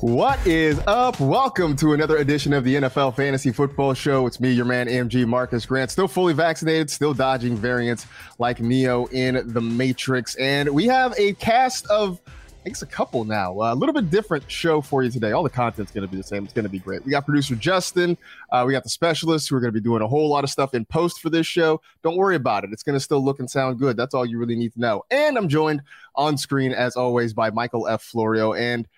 [0.00, 1.20] What is up?
[1.20, 4.26] Welcome to another edition of the NFL Fantasy Football Show.
[4.26, 8.06] It's me, your man, MG Marcus Grant, still fully vaccinated, still dodging variants
[8.40, 10.34] like Neo in the Matrix.
[10.36, 12.20] And we have a cast of,
[12.64, 15.32] I it's a couple now, uh, a little bit different show for you today.
[15.32, 16.44] All the content's going to be the same.
[16.44, 17.04] It's going to be great.
[17.04, 18.16] We got producer Justin,
[18.50, 20.50] uh, we got the specialists who are going to be doing a whole lot of
[20.50, 21.80] stuff in post for this show.
[22.02, 22.70] Don't worry about it.
[22.72, 23.96] It's going to still look and sound good.
[23.96, 25.04] That's all you really need to know.
[25.10, 25.82] And I'm joined
[26.14, 28.02] on screen, as always, by Michael F.
[28.02, 28.54] Florio.
[28.54, 28.88] And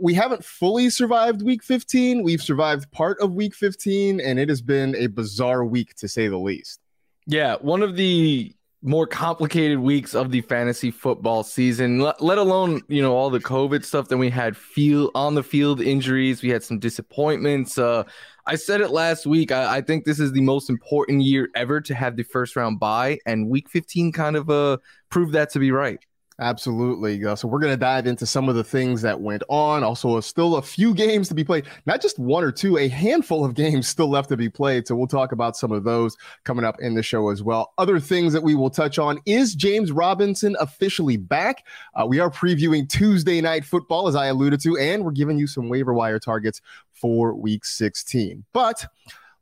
[0.00, 2.22] we haven't fully survived week 15.
[2.22, 6.28] We've survived part of week 15, and it has been a bizarre week to say
[6.28, 6.80] the least.
[7.26, 13.02] Yeah, one of the more complicated weeks of the fantasy football season, let, alone, you
[13.02, 14.08] know, all the COVID stuff.
[14.08, 16.42] Then we had feel on the field injuries.
[16.42, 17.76] We had some disappointments.
[17.76, 18.04] Uh,
[18.46, 19.52] I said it last week.
[19.52, 22.80] I, I, think this is the most important year ever to have the first round
[22.80, 24.78] bye, and week 15 kind of uh,
[25.10, 25.98] proved that to be right.
[26.40, 27.22] Absolutely.
[27.22, 29.84] Uh, so we're going to dive into some of the things that went on.
[29.84, 33.44] Also, still a few games to be played, not just one or two, a handful
[33.44, 34.88] of games still left to be played.
[34.88, 37.74] So we'll talk about some of those coming up in the show as well.
[37.76, 41.66] Other things that we will touch on is James Robinson officially back?
[41.94, 45.46] Uh, we are previewing Tuesday night football, as I alluded to, and we're giving you
[45.46, 46.62] some waiver wire targets
[46.94, 48.44] for week 16.
[48.54, 48.86] But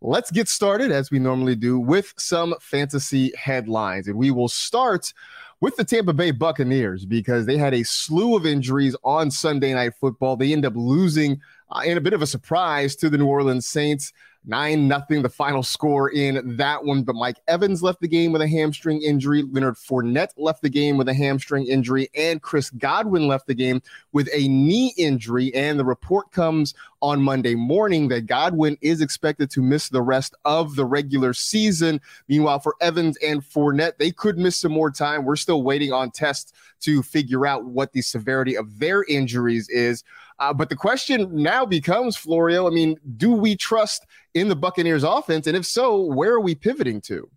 [0.01, 4.09] let's get started as we normally do with some fantasy headlines.
[4.09, 5.13] And we will start
[5.61, 9.95] with the Tampa Bay Buccaneers because they had a slew of injuries on Sunday Night
[10.01, 10.37] Football.
[10.37, 13.67] They end up losing uh, in a bit of a surprise to the New Orleans
[13.67, 14.13] Saints.
[14.44, 17.03] Nine nothing, the final score in that one.
[17.03, 19.43] But Mike Evans left the game with a hamstring injury.
[19.43, 23.82] Leonard Fournette left the game with a hamstring injury, and Chris Godwin left the game
[24.12, 25.54] with a knee injury.
[25.54, 30.34] And the report comes on Monday morning that Godwin is expected to miss the rest
[30.44, 32.00] of the regular season.
[32.28, 35.25] Meanwhile, for Evans and Fournette, they could miss some more time.
[35.25, 40.05] We're still waiting on tests to figure out what the severity of their injuries is.
[40.39, 45.03] Uh, but the question now becomes, Florio, I mean, do we trust in the Buccaneers
[45.03, 45.47] offense?
[45.47, 47.28] And if so, where are we pivoting to?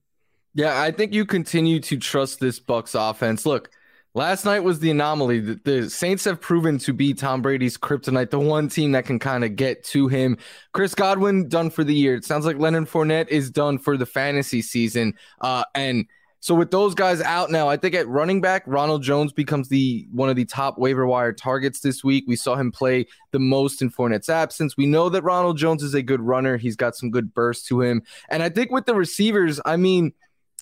[0.53, 3.45] Yeah, I think you continue to trust this Bucks offense.
[3.45, 3.71] Look,
[4.13, 5.39] last night was the anomaly.
[5.39, 9.17] The, the Saints have proven to be Tom Brady's kryptonite, the one team that can
[9.17, 10.37] kind of get to him.
[10.73, 12.15] Chris Godwin done for the year.
[12.15, 15.15] It sounds like Leonard Fournette is done for the fantasy season.
[15.39, 16.05] Uh, and–
[16.41, 20.07] so with those guys out now, I think at running back, Ronald Jones becomes the
[20.11, 22.23] one of the top waiver wire targets this week.
[22.27, 24.75] We saw him play the most in Fournette's absence.
[24.75, 26.57] We know that Ronald Jones is a good runner.
[26.57, 28.01] He's got some good burst to him.
[28.27, 30.13] And I think with the receivers, I mean,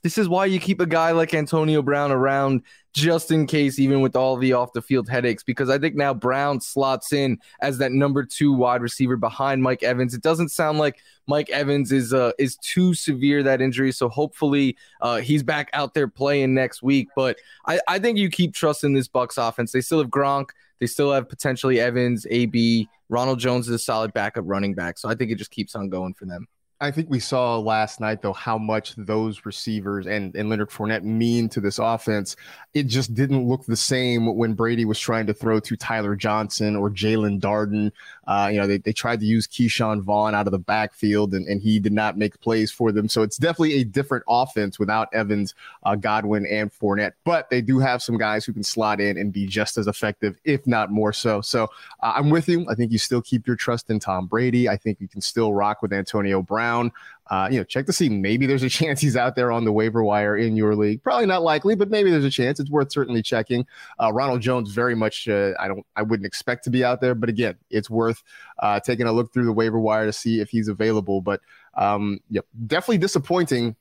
[0.01, 2.63] this is why you keep a guy like Antonio Brown around
[2.94, 6.13] just in case, even with all the off the field headaches, because I think now
[6.13, 10.13] Brown slots in as that number two wide receiver behind Mike Evans.
[10.13, 14.75] It doesn't sound like Mike Evans is uh, is too severe that injury, so hopefully
[15.01, 17.07] uh, he's back out there playing next week.
[17.16, 17.38] But
[17.68, 19.72] I, I think you keep trusting this Bucks offense.
[19.72, 20.50] They still have Gronk.
[20.80, 22.88] They still have potentially Evans, AB.
[23.10, 25.90] Ronald Jones is a solid backup running back, so I think it just keeps on
[25.90, 26.48] going for them.
[26.81, 31.04] I think we saw last night though how much those receivers and, and Leonard Fournette
[31.04, 32.38] mean to this offense.
[32.74, 36.78] It just didn't look the same when Brady was trying to throw to Tyler Johnson
[36.78, 37.92] or Jaelon Darden.
[38.30, 41.48] Uh, you know, they, they tried to use Ke'Shawn Vaughn out of the backfield and,
[41.48, 43.10] and he did not make plays for them.
[43.10, 47.14] So it's definitely a different offense without Evans, uh, Godwin, and Fournette.
[47.24, 50.40] But they do have some guys who can slot in and be just as effective,
[50.46, 51.42] if not more so.
[51.42, 51.64] So
[52.04, 52.68] uh, I'm with you.
[52.70, 54.70] I think you still keep your trust in Tom Brady.
[54.70, 56.92] I think you can still rock with Antonio Brown.
[57.30, 59.72] Uh, you know, check to see maybe there's a chance he's out there on the
[59.72, 61.04] waiver wire in your league.
[61.04, 62.60] Probably not likely, but maybe there's a chance.
[62.60, 63.66] It's worth certainly checking.
[64.02, 65.28] Uh, Ronald Jones, very much.
[65.28, 65.86] Uh, I don't.
[65.96, 68.24] I wouldn't expect to be out there, but again, it's worth
[68.60, 71.22] uh, taking a look through the waiver wire to see if he's available.
[71.22, 71.42] But
[71.76, 73.76] um, yep, definitely disappointing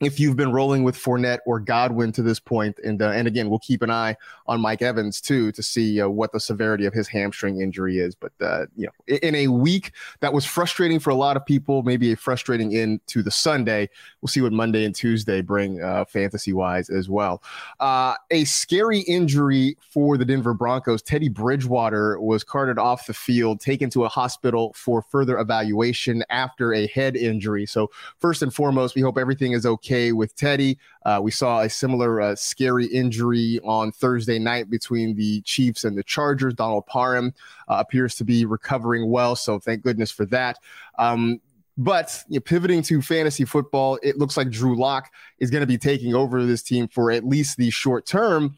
[0.00, 3.50] if you've been rolling with Fournette or Godwin to this point, and uh, and again,
[3.50, 4.16] we'll keep an eye
[4.46, 8.14] on Mike Evans too to see uh, what the severity of his hamstring injury is.
[8.14, 11.82] But uh, you know, in a week that was frustrating for a lot of people,
[11.82, 13.90] maybe a frustrating end to the Sunday.
[14.20, 17.42] We'll see what Monday and Tuesday bring uh, fantasy wise as well.
[17.78, 21.02] Uh, a scary injury for the Denver Broncos.
[21.02, 26.72] Teddy Bridgewater was carted off the field, taken to a hospital for further evaluation after
[26.72, 27.66] a head injury.
[27.66, 30.78] So first and foremost, we hope everything is okay with Teddy.
[31.04, 35.96] Uh, we saw a similar uh, scary injury on Thursday night between the Chiefs and
[35.96, 36.54] the Chargers.
[36.54, 37.32] Donald Parham
[37.68, 40.58] uh, appears to be recovering well, so thank goodness for that.
[40.98, 41.40] Um,
[41.76, 45.66] but you know, pivoting to fantasy football, it looks like Drew Lock is going to
[45.66, 48.56] be taking over this team for at least the short term.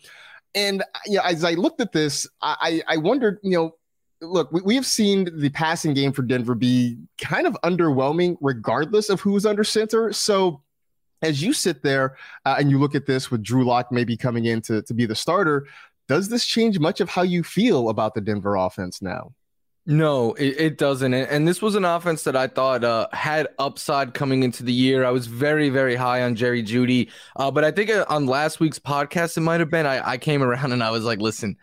[0.55, 3.77] And you know, as I looked at this, I, I wondered, you know,
[4.23, 9.21] look, we have seen the passing game for Denver be kind of underwhelming, regardless of
[9.21, 10.13] who's under center.
[10.13, 10.63] So
[11.23, 14.45] as you sit there uh, and you look at this with Drew Lock maybe coming
[14.45, 15.67] in to, to be the starter,
[16.09, 19.33] does this change much of how you feel about the Denver offense now?
[19.85, 21.13] No, it, it doesn't.
[21.13, 25.05] And this was an offense that I thought uh, had upside coming into the year.
[25.05, 27.11] I was very, very high on Jerry Jeudy.
[27.35, 30.19] Uh, but I think uh, on last week's podcast, it might have been, I, I
[30.19, 31.57] came around and I was like, listen,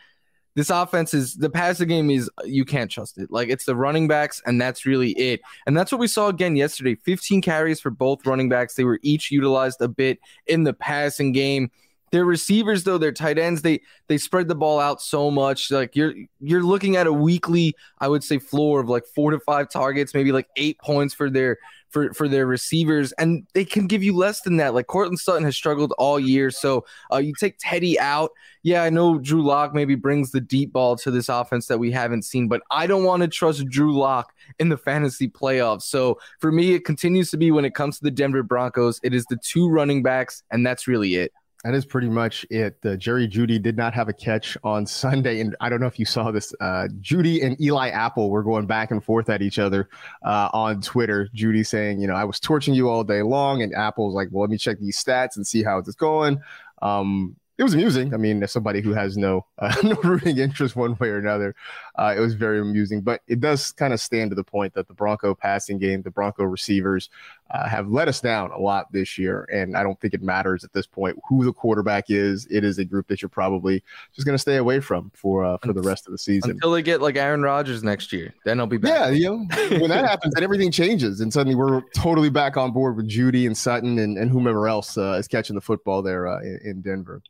[0.56, 3.30] this offense is the passing game is you can't trust it.
[3.30, 5.40] Like it's the running backs, and that's really it.
[5.66, 6.96] And that's what we saw again yesterday.
[6.96, 8.74] 15 carries for both running backs.
[8.74, 11.70] They were each utilized a bit in the passing game.
[12.10, 15.70] Their receivers, though, their tight ends, they they spread the ball out so much.
[15.70, 19.38] Like you're you're looking at a weekly, I would say, floor of like four to
[19.38, 21.58] five targets, maybe like eight points for their
[21.90, 24.74] for for their receivers, and they can give you less than that.
[24.74, 28.30] Like Courtland Sutton has struggled all year, so uh, you take Teddy out.
[28.62, 31.90] Yeah, I know Drew Lock maybe brings the deep ball to this offense that we
[31.90, 35.82] haven't seen, but I don't want to trust Drew Lock in the fantasy playoffs.
[35.82, 39.14] So for me, it continues to be when it comes to the Denver Broncos, it
[39.14, 41.32] is the two running backs, and that's really it.
[41.64, 42.78] That is pretty much it.
[42.82, 45.98] Uh, Jerry Jeudy did not have a catch on Sunday, and I don't know if
[45.98, 46.54] you saw this.
[46.60, 49.88] Uh, Jeudy and Eli Apple were going back and forth at each other
[50.24, 51.28] uh, on Twitter.
[51.34, 54.40] Jeudy saying, "You know, I was torching you all day long," and Apple's like, "Well,
[54.42, 56.40] let me check these stats and see how it's going."
[56.80, 58.14] Um, it was amusing.
[58.14, 61.54] I mean, as somebody who has no uh, no rooting interest one way or another,
[61.98, 63.02] uh, it was very amusing.
[63.02, 66.10] But it does kind of stand to the point that the Bronco passing game, the
[66.10, 67.10] Bronco receivers,
[67.50, 70.62] uh, have let us down a lot this year, and I don't think it matters
[70.62, 72.46] at this point who the quarterback is.
[72.50, 73.82] It is a group that you're probably
[74.14, 76.70] just going to stay away from for uh, for the rest of the season until
[76.70, 78.32] they get like Aaron Rodgers next year.
[78.44, 78.90] Then I'll be back.
[78.90, 82.72] Yeah, you know, when that happens, then everything changes, and suddenly we're totally back on
[82.72, 86.28] board with Jeudy and Sutton and, and whomever else uh, is catching the football there
[86.28, 87.20] uh, in, in Denver.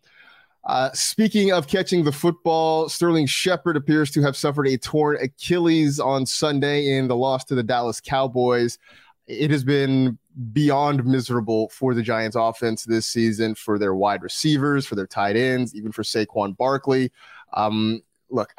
[0.64, 5.99] Uh, speaking of catching the football, Sterling Shepard appears to have suffered a torn Achilles
[5.99, 8.78] on Sunday in the loss to the Dallas Cowboys.
[9.31, 10.19] It has been
[10.53, 15.37] beyond miserable for the Giants offense this season, for their wide receivers, for their tight
[15.37, 17.13] ends, even for Saquon Barkley.
[17.53, 18.53] Um, look,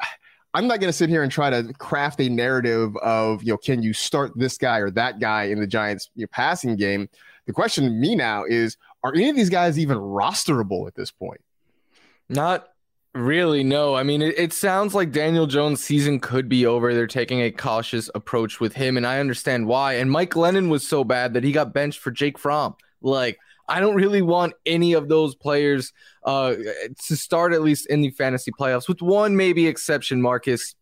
[0.54, 3.58] I'm not going to sit here and try to craft a narrative of, you know,
[3.58, 7.08] can you start this guy or that guy in the Giants you know, passing game?
[7.46, 11.10] The question to me now is, are any of these guys even rosterable at this
[11.10, 11.40] point?
[12.28, 12.68] Not
[13.14, 13.94] really, no.
[13.94, 16.94] I mean, it, it, sounds like Daniel Jones' season could be over.
[16.94, 19.94] They're taking a cautious approach with him, and I understand why.
[19.94, 22.74] And Mike Glennon was so bad that he got benched for Jake Fromm.
[23.00, 23.38] Like,
[23.68, 25.92] I don't really want any of those players
[26.24, 26.54] uh,
[27.06, 30.74] to start at least in the fantasy playoffs, with one maybe exception, Marcus.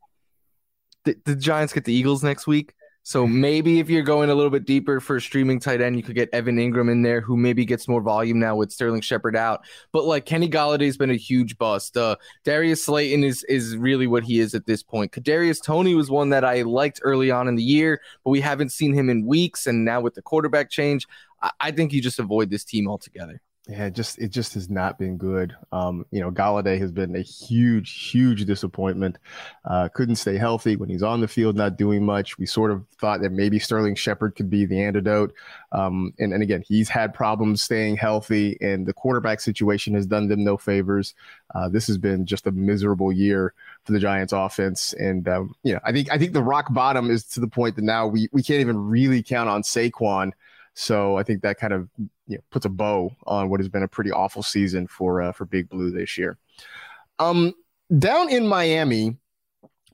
[1.04, 2.74] The, the Giants get the Eagles next week.
[3.02, 6.14] So maybe if you're going a little bit deeper for streaming tight end, you could
[6.14, 9.64] get Evan Engram in there, who maybe gets more volume now with Sterling Shepard out.
[9.90, 11.96] But like Kenny Golladay's been a huge bust.
[11.96, 15.12] Uh, Darius Slayton is is really what he is at this point.
[15.12, 18.70] Kadarius Toney was one that I liked early on in the year, but we haven't
[18.70, 19.66] seen him in weeks.
[19.66, 21.06] And now with the quarterback change,
[21.42, 23.40] I, I think you just avoid this team altogether.
[23.68, 25.54] Yeah, just it just has not been good.
[25.70, 29.18] Um, you know, Golladay has been a huge, huge disappointment.
[29.64, 32.38] Uh, couldn't stay healthy when he's on the field, not doing much.
[32.38, 35.34] We sort of thought that maybe Sterling Shepard could be the antidote.
[35.72, 40.26] Um, and, and again, he's had problems staying healthy, and the quarterback situation has done
[40.28, 41.14] them no favors.
[41.54, 43.52] Uh, this has been just a miserable year
[43.84, 44.94] for the Giants offense.
[44.94, 47.76] And um, you know, I think I think the rock bottom is to the point
[47.76, 50.32] that now we we can't even really count on Saquon
[50.74, 51.88] so I think that kind of
[52.30, 55.32] you know, puts a bow on what has been a pretty awful season for uh,
[55.32, 56.38] for Big Blue this year.
[57.18, 57.52] Um,
[57.98, 59.16] down in Miami,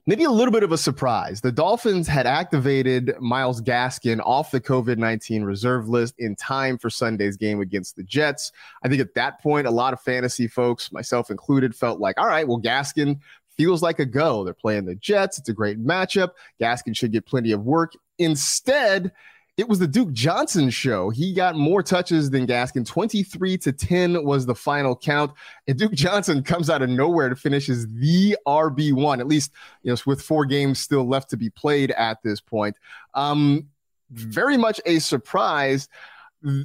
[0.05, 1.41] maybe a little bit of a surprise.
[1.41, 6.91] The Dolphins had activated Myles Gaskin off the COVID 19 reserve list in time for
[6.91, 8.51] Sunday's game against the Jets.
[8.83, 12.27] I think at that point, a lot of fantasy folks, myself included, felt like, all
[12.27, 13.19] right, well, Gaskin
[13.57, 14.43] feels like a go.
[14.43, 15.39] They're playing the Jets.
[15.39, 16.33] It's a great matchup.
[16.61, 17.93] Gaskin should get plenty of work.
[18.19, 19.11] Instead,
[19.57, 21.09] it was the Duke Johnson show.
[21.09, 22.85] He got more touches than Gaskin.
[22.85, 25.31] 23 to 10 was the final count.
[25.67, 29.91] And Duke Johnson comes out of nowhere to finish as the RB1, at least, you
[29.91, 32.77] know, with four games still left to be played at this point.
[33.15, 33.67] Um,
[34.11, 35.89] very much a surprise.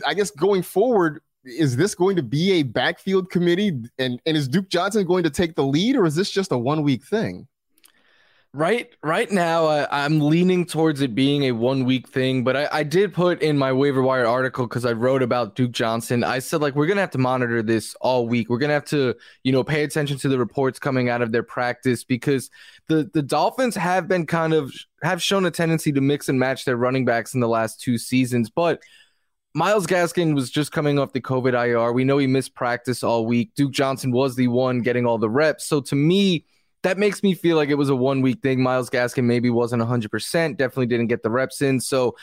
[0.06, 3.68] I guess going forward, is this going to be a backfield committee?
[3.98, 6.58] And, and is Duke Johnson going to take the lead, or is this just a
[6.58, 7.48] one week thing?
[8.54, 12.68] Right, right now, uh, I'm leaning towards it being a one week thing, but I,
[12.70, 16.22] I did put in my waiver wire article because I wrote about Duke Johnson.
[16.22, 18.50] I said like we're gonna have to monitor this all week.
[18.50, 21.42] We're gonna have to, you know, pay attention to the reports coming out of their
[21.42, 22.50] practice because
[22.88, 24.70] the the Dolphins have been kind of
[25.02, 27.96] have shown a tendency to mix and match their running backs in the last two
[27.98, 28.82] seasons, but.
[29.54, 31.92] Myles Gaskin was just coming off the COVID IR.
[31.92, 33.50] We know he missed practice all week.
[33.54, 35.66] Duke Johnson was the one getting all the reps.
[35.66, 36.46] So to me,
[36.82, 38.62] that makes me feel like it was a one week thing.
[38.62, 41.80] Myles Gaskin maybe wasn't 100%, definitely didn't get the reps in.
[41.80, 42.16] So,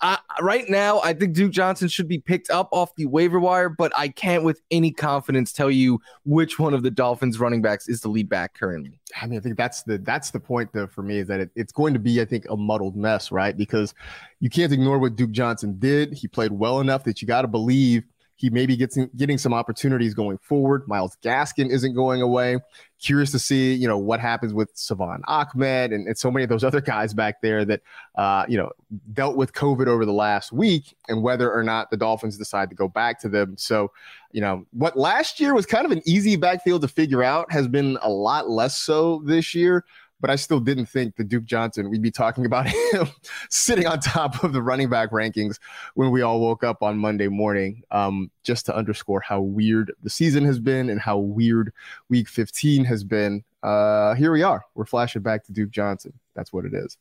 [0.00, 3.68] I, right now, I think Duke Johnson should be picked up off the waiver wire,
[3.68, 7.86] but I can't with any confidence tell you which one of the Dolphins running backs
[7.88, 8.98] is the lead back currently.
[9.20, 11.50] I mean, I think that's the that's the point though for me is that it,
[11.54, 13.56] it's going to be, I think, a muddled mess, right?
[13.56, 13.94] Because
[14.40, 16.14] you can't ignore what Duke Johnson did.
[16.14, 18.04] He played well enough that you got to believe
[18.36, 20.86] he maybe gets in, getting some opportunities going forward.
[20.88, 22.58] Myles Gaskin isn't going away.
[23.00, 26.48] Curious to see, you know, what happens with Salvon Ahmed and, and so many of
[26.48, 27.82] those other guys back there that,
[28.16, 28.70] uh, you know,
[29.12, 32.74] dealt with COVID over the last week and whether or not the Dolphins decide to
[32.74, 33.56] go back to them.
[33.56, 33.92] So,
[34.32, 37.68] you know, what last year was kind of an easy backfield to figure out has
[37.68, 39.84] been a lot less so this year
[40.24, 43.08] but I still didn't think that Duke Johnson, we'd be talking about him
[43.50, 45.58] sitting on top of the running back rankings
[45.96, 50.08] when we all woke up on Monday morning, um, just to underscore how weird the
[50.08, 51.74] season has been and how weird
[52.08, 53.44] week 15 has been.
[53.62, 54.64] Uh, here we are.
[54.74, 56.14] We're flashing back to Duke Johnson.
[56.34, 56.96] That's what it is.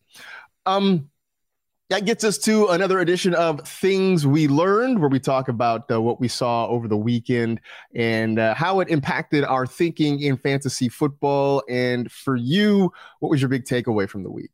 [0.66, 1.10] Um,
[1.94, 6.02] that gets us to another edition of Things We Learned, where we talk about uh,
[6.02, 7.62] what we saw over the weekend
[7.94, 11.62] and uh, how it impacted our thinking in fantasy football.
[11.70, 14.50] And for you, what was your big takeaway from the week?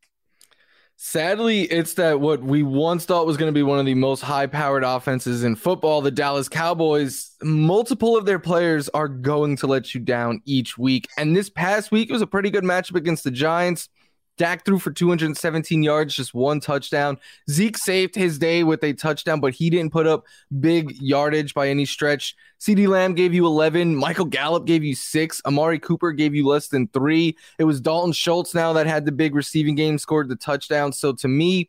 [0.96, 4.20] Sadly, it's that what we once thought was going to be one of the most
[4.20, 9.66] high powered offenses in football, the Dallas Cowboys, multiple of their players are going to
[9.66, 11.08] let you down each week.
[11.16, 13.88] And this past week, it was a pretty good matchup against the Giants.
[14.40, 17.18] Dak threw for 217 yards, just one touchdown.
[17.50, 20.24] Zeke saved his day with a touchdown, but he didn't put up
[20.60, 22.34] big yardage by any stretch.
[22.58, 23.94] CeeDee Lamb gave you 11.
[23.94, 25.42] Michael Gallup gave you six.
[25.44, 27.36] Amari Cooper gave you less than three.
[27.58, 30.94] It was Dalton Schultz now that had the big receiving game, scored the touchdown.
[30.94, 31.68] So to me,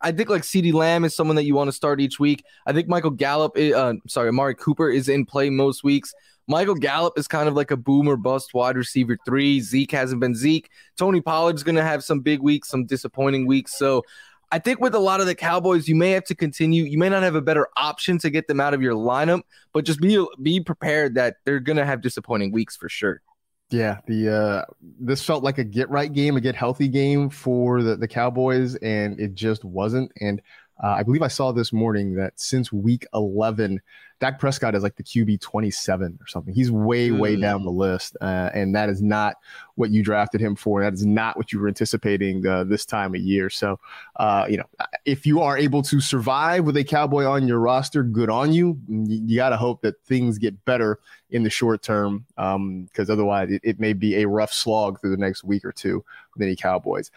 [0.00, 2.44] I think like CeeDee Lamb is someone that you want to start each week.
[2.66, 6.14] I think Michael Gallup, uh, sorry, Amari Cooper is in play most weeks.
[6.52, 9.60] Michael Gallup is kind of like a boomer bust wide receiver three.
[9.60, 10.68] Zeke hasn't been Zeke.
[10.98, 13.78] Tony Pollard's going to have some big weeks, some disappointing weeks.
[13.78, 14.02] So
[14.50, 16.84] I think with a lot of the Cowboys, you may have to continue.
[16.84, 19.40] You may not have a better option to get them out of your lineup,
[19.72, 23.22] but just be be prepared that they're going to have disappointing weeks for sure.
[23.70, 24.64] Yeah, the uh,
[25.00, 28.74] this felt like a get right game, a get healthy game for the, the Cowboys,
[28.76, 30.12] and it just wasn't.
[30.20, 30.42] And
[30.82, 33.80] uh, I believe I saw this morning that since week 11,
[34.22, 36.54] Dak Prescott is like the QB 27 or something.
[36.54, 37.18] He's way, mm.
[37.18, 38.16] way down the list.
[38.20, 39.34] Uh, and that is not
[39.74, 40.80] what you drafted him for.
[40.80, 43.50] That is not what you were anticipating uh, this time of year.
[43.50, 43.80] So,
[44.16, 44.66] uh, you know,
[45.04, 48.78] if you are able to survive with a Cowboy on your roster, good on you.
[48.88, 51.00] You, you got to hope that things get better
[51.30, 55.10] in the short term because um, otherwise it, it, may be a rough slog through
[55.10, 57.10] the next week or two with any Cowboys.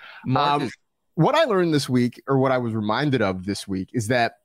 [0.64, 0.72] Um,
[1.16, 4.38] what I learned this week, or what I was reminded of this week, is that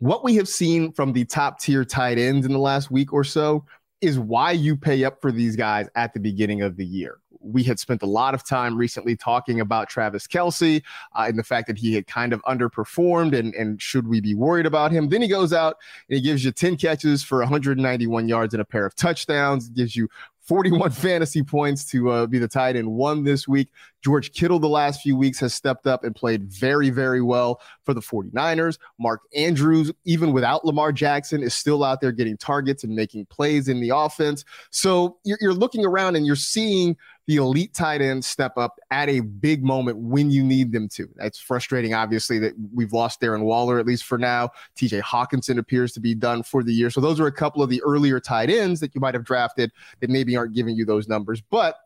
[0.00, 3.22] what we have seen from the top tier tight ends in the last week or
[3.24, 3.64] so
[4.00, 7.18] is why you pay up for these guys at the beginning of the year.
[7.44, 10.82] we had spent a lot of time recently talking about Travis Kelce
[11.16, 14.34] uh, and the fact that he had kind of underperformed and, and should we be
[14.34, 15.08] worried about him?
[15.08, 15.76] Then he goes out
[16.08, 19.96] and he gives you 10 catches for 191 yards and a pair of touchdowns, gives
[19.96, 20.08] you
[20.42, 23.68] 41 fantasy points to uh, be the tight end one this week.
[24.02, 27.94] George Kittle, the last few weeks, has stepped up and played very, very well for
[27.94, 28.78] the 49ers.
[28.98, 33.68] Mark Andrews, even without Lamar Jackson, is still out there getting targets and making plays
[33.68, 34.44] in the offense.
[34.70, 39.08] So you're, you're looking around and you're seeing the elite tight ends step up at
[39.08, 41.08] a big moment when you need them to.
[41.16, 44.50] That's frustrating, obviously, that we've lost Darren Waller, at least for now.
[44.76, 46.90] TJ Hockenson appears to be done for the year.
[46.90, 49.70] So those are a couple of the earlier tight ends that you might have drafted
[50.00, 51.40] that maybe aren't giving you those numbers.
[51.40, 51.76] But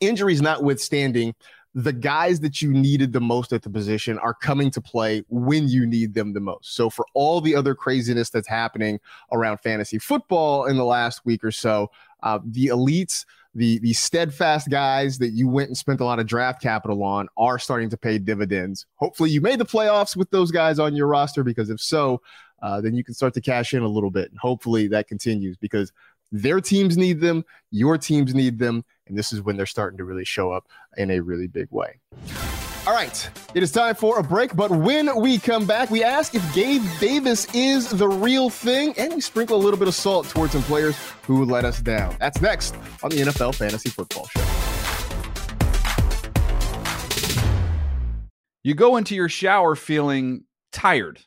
[0.00, 1.34] injuries notwithstanding,
[1.74, 5.68] the guys that you needed the most at the position are coming to play when
[5.68, 6.74] you need them the most.
[6.74, 8.98] So, for all the other craziness that's happening
[9.32, 11.90] around fantasy football in the last week or so,
[12.22, 13.24] uh, the elites
[13.54, 17.28] the the steadfast guys that you went and spent a lot of draft capital on
[17.36, 18.86] are starting to pay dividends.
[18.96, 22.20] Hopefully, you made the playoffs with those guys on your roster because if so,
[22.62, 24.30] uh, then you can start to cash in a little bit.
[24.30, 25.92] And hopefully, that continues because
[26.32, 30.04] their teams need them, your teams need them, and this is when they're starting to
[30.04, 31.98] really show up in a really big way.
[32.86, 34.56] All right, it is time for a break.
[34.56, 39.14] But when we come back, we ask if Gabe Davis is the real thing, and
[39.14, 40.96] we sprinkle a little bit of salt towards some players
[41.26, 42.16] who let us down.
[42.18, 44.40] That's next on the NFL Fantasy Football Show.
[48.62, 51.20] You go into your shower feeling tired,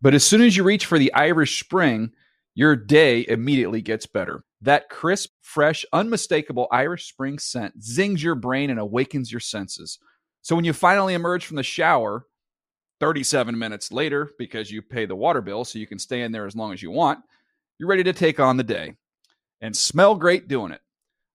[0.00, 2.12] but as soon as you reach for the Irish Spring,
[2.54, 4.44] your day immediately gets better.
[4.60, 9.98] That crisp, fresh, unmistakable Irish Spring scent zings your brain and awakens your senses.
[10.42, 12.26] So when you finally emerge from the shower
[13.00, 16.46] 37 minutes later, because you pay the water bill so you can stay in there
[16.46, 17.20] as long as you want,
[17.78, 18.94] you're ready to take on the day
[19.60, 20.80] and smell great doing it.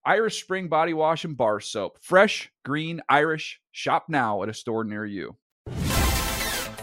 [0.05, 1.97] Irish Spring Body Wash and Bar Soap.
[1.99, 3.59] Fresh, green, Irish.
[3.71, 5.35] Shop now at a store near you.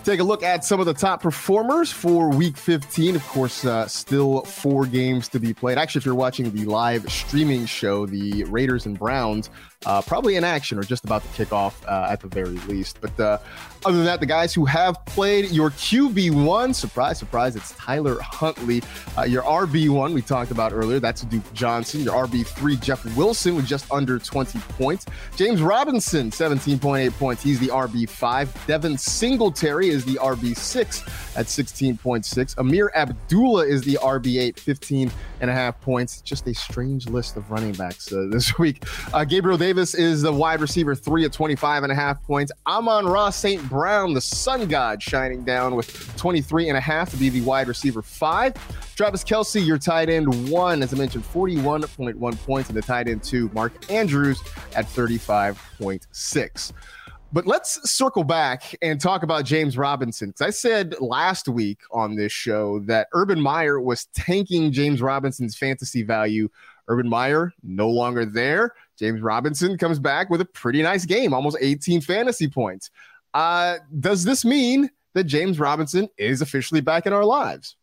[0.04, 3.14] Take a look at some of the top performers for week 15.
[3.14, 5.78] Of course, uh, still four games to be played.
[5.78, 9.50] Actually, if you're watching the live streaming show, the Raiders and Browns
[9.86, 12.98] uh, probably in action or just about to kick off uh, at the very least.
[13.00, 13.38] But uh,
[13.84, 18.82] other than that, the guys who have played your QB1, surprise, surprise, it's Tyler Huntley.
[19.18, 22.02] Uh, your RB1, we talked about earlier, that's Duke Johnson.
[22.02, 25.06] Your RB3, Jeff Wilson, with just under 20 points.
[25.36, 27.42] James Robinson, 17.8 points.
[27.42, 28.66] He's the RB5.
[28.66, 32.54] Devin Singletary is the RB6 at 16.6.
[32.56, 35.10] Ameer Abdullah is the RB8, 15
[35.40, 36.20] and a half points.
[36.20, 38.84] Just a strange list of running backs uh, this week.
[39.12, 42.52] Uh, Gabriel Davis Davis is the wide receiver three at 25 and a half points.
[42.66, 43.66] Amon-Ra St.
[43.70, 47.68] Brown, the sun god, shining down with 23 and a half to be the wide
[47.68, 48.52] receiver five.
[48.96, 53.22] Travis Kelce, your tight end one, as I mentioned, 41.1 points, and the tight end
[53.22, 54.42] two, Mark Andrews
[54.76, 56.72] at 35.6.
[57.32, 60.28] But let's circle back and talk about James Robinson.
[60.28, 65.56] Because I said last week on this show that Urban Meyer was tanking James Robinson's
[65.56, 66.50] fantasy value.
[66.92, 68.74] Urban Meyer no longer there.
[68.98, 72.90] James Robinson comes back with a pretty nice game, almost 18 fantasy points.
[73.32, 77.76] Uh, does this mean that James Robinson is officially back in our lives?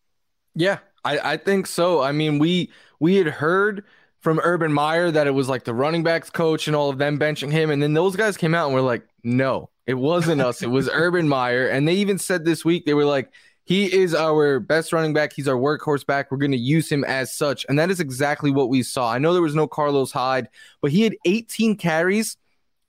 [0.54, 2.02] Yeah, I, I think so.
[2.02, 3.84] I mean, we we had heard
[4.20, 7.18] from Urban Meyer that it was like the running backs coach and all of them
[7.18, 10.62] benching him, and then those guys came out and were like, "No, it wasn't us.
[10.62, 13.32] It was Urban Meyer." And they even said this week they were like,
[13.70, 15.32] he is our best running back.
[15.32, 16.32] He's our workhorse back.
[16.32, 17.68] We're going to use him as such.
[17.70, 19.14] And that is exactly what we saw.
[19.14, 20.50] I know there was no Carlos Hyde,
[20.82, 22.36] but he had 18 carries.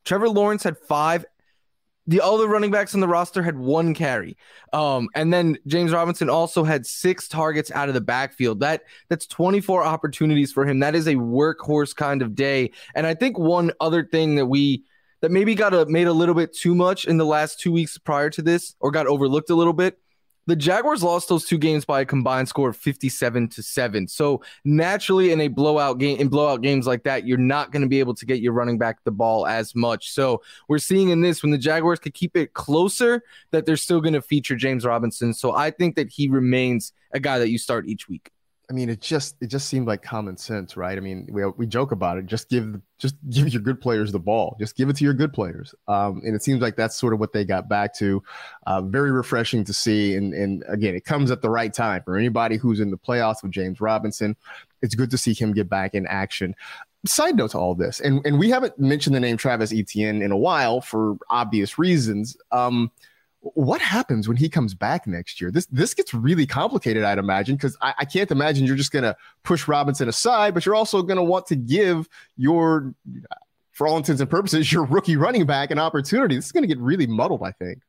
[0.07, 1.27] Trevor Lawrence had five.
[2.07, 4.38] The other running backs on the roster had one carry.
[4.73, 8.61] Um, and then James Robinson also had six targets out of the backfield.
[8.61, 10.79] That that's 24 opportunities for him.
[10.79, 12.71] That is a workhorse kind of day.
[12.95, 14.85] And I think one other thing that we
[15.21, 17.99] that maybe got a, made a little bit too much in the last two weeks
[17.99, 19.99] prior to this, or got overlooked a little bit,
[20.51, 24.09] the Jaguars lost those two games by a combined score of 57 to 7.
[24.09, 27.89] So naturally in a blowout game in blowout games like that, you're not going to
[27.89, 30.11] be able to get your running back the ball as much.
[30.11, 34.01] So we're seeing in this when the Jaguars could keep it closer that they're still
[34.01, 35.33] going to feature James Robinson.
[35.33, 38.31] So I think that he remains a guy that you start each week.
[38.71, 40.97] I mean, it just it just seemed like common sense, right?
[40.97, 42.27] I mean, we we joke about it.
[42.27, 44.57] Just give just give your good players the ball.
[44.61, 45.75] Just give it to your good players.
[45.89, 48.23] Um, and it seems like that's sort of what they got back to.
[48.69, 50.15] Uh, very refreshing to see.
[50.15, 53.43] And and again, it comes at the right time for anybody who's in the playoffs
[53.43, 54.37] with James Robinson.
[54.83, 56.55] It's good to see him get back in action.
[57.07, 60.31] Side note to all this, and and we haven't mentioned the name Travis Etienne in
[60.31, 62.37] a while for obvious reasons.
[62.53, 62.93] Um,
[63.40, 65.50] what happens when he comes back next year?
[65.50, 69.16] This this gets really complicated, I'd imagine, because I, I, can't imagine you're just gonna
[69.44, 72.94] push Robinson aside, but you're also gonna want to give your
[73.81, 76.37] for all intents and purposes, your rookie running back an opportunity.
[76.37, 77.81] This is going to get really muddled, I think.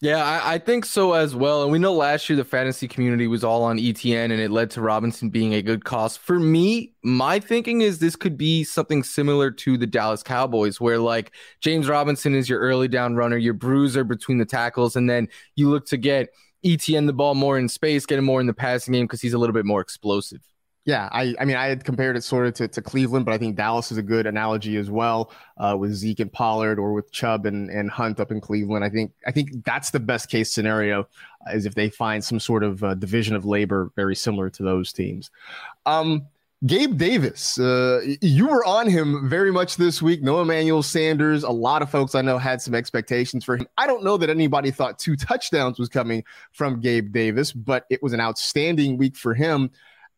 [0.00, 1.64] Yeah, I, I, think so as well.
[1.64, 4.70] And we know last year the fantasy community was all on Etienne and it led
[4.72, 6.20] to Robinson being a good cost.
[6.20, 11.00] For me, my thinking is this could be something similar to the Dallas Cowboys, where
[11.00, 15.28] like James Robinson is your early down runner, your bruiser between the tackles, and then
[15.56, 16.28] you look to get
[16.64, 19.34] Etienne the ball more in space, get him more in the passing game because he's
[19.34, 20.42] a little bit more explosive.
[20.84, 23.38] Yeah, I, I mean, I had compared it sort of to, to Cleveland, but I
[23.38, 27.12] think Dallas is a good analogy as well uh, with Zeke and Pollard, or with
[27.12, 28.84] Chubb and, and Hunt up in Cleveland.
[28.84, 31.06] I think I think that's the best case scenario,
[31.46, 34.62] uh, is if they find some sort of uh, division of labor very similar to
[34.62, 35.30] those teams.
[35.84, 36.26] Um,
[36.66, 40.22] Gabe Davis, uh, you were on him very much this week.
[40.22, 41.44] No Emmanuel Sanders.
[41.44, 43.68] A lot of folks I know had some expectations for him.
[43.76, 48.02] I don't know that anybody thought two touchdowns was coming from Gabe Davis, but it
[48.02, 49.70] was an outstanding week for him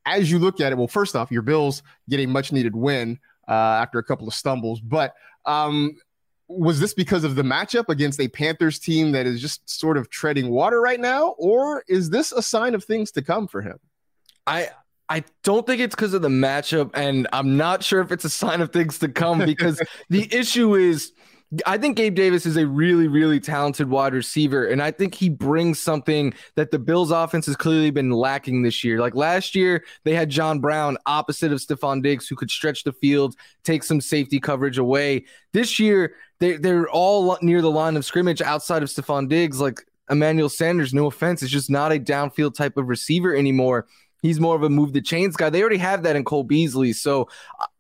[0.07, 3.19] as you look at it, well, first off, your Bills get a much needed win
[3.49, 4.81] uh, after a couple of stumbles.
[4.81, 5.15] But
[5.47, 5.97] um,
[6.49, 10.11] was this because of the matchup against a Panthers team that is just sort of
[10.11, 13.79] treading water right now, or is this a sign of things to come for him?
[14.47, 14.71] I
[15.09, 18.31] I don't think it's because of the matchup, and I'm not sure if it's a
[18.31, 21.13] sign of things to come because the issue is
[21.67, 24.67] I think Gabe Davis is a really, really talented wide receiver.
[24.67, 28.85] And I think he brings something that the Bills offense has clearly been lacking this
[28.85, 29.01] year.
[29.01, 32.93] Like last year, they had John Brown opposite of Stefon Diggs, who could stretch the
[32.93, 33.35] field,
[33.65, 35.25] take some safety coverage away.
[35.53, 39.61] This year, they, they're all near the line of scrimmage outside of Stefon Diggs.
[39.61, 43.89] Like Emmanuel Sanders, no offense, is just not a downfield type of receiver anymore.
[44.23, 45.51] He's more of a move the chains guy.
[45.51, 46.93] They already have that in Cole Beasley.
[46.93, 47.29] So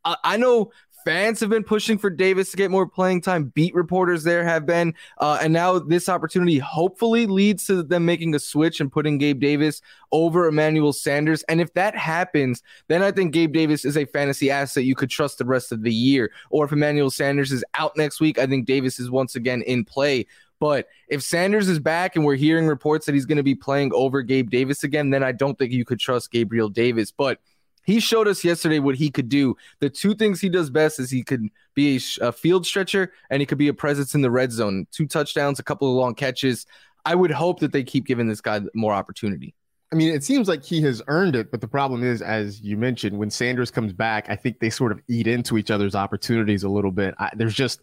[0.04, 0.72] I, I know
[1.04, 3.44] fans have been pushing for Davis to get more playing time.
[3.44, 4.94] Beat reporters there have been.
[5.18, 9.40] Uh, and now this opportunity hopefully leads to them making a switch and putting Gabe
[9.40, 9.82] Davis
[10.12, 11.42] over Emmanuel Sanders.
[11.44, 15.10] And if that happens, then I think Gabe Davis is a fantasy asset you could
[15.10, 16.32] trust the rest of the year.
[16.50, 19.84] Or if Emmanuel Sanders is out next week, I think Davis is once again in
[19.84, 20.26] play.
[20.60, 23.92] But if Sanders is back and we're hearing reports that he's going to be playing
[23.94, 27.10] over Gabe Davis again, then I don't think you could trust Gabriel Davis.
[27.10, 27.40] But
[27.84, 29.56] he showed us yesterday what he could do.
[29.80, 33.40] The two things he does best is he could be a, a, field stretcher and
[33.40, 34.86] he could be a presence in the red zone.
[34.92, 36.66] Two touchdowns, a couple of long catches.
[37.04, 39.54] I would hope that they keep giving this guy more opportunity.
[39.92, 42.76] I mean, it seems like he has earned it, but the problem is, as you
[42.76, 46.62] mentioned, when Sanders comes back, I think they sort of eat into each other's opportunities
[46.62, 47.14] a little bit.
[47.18, 47.80] I, there's just,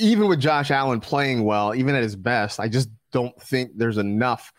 [0.00, 3.98] even with Josh Allen playing well, even at his best, I just don't think there's
[3.98, 4.52] enough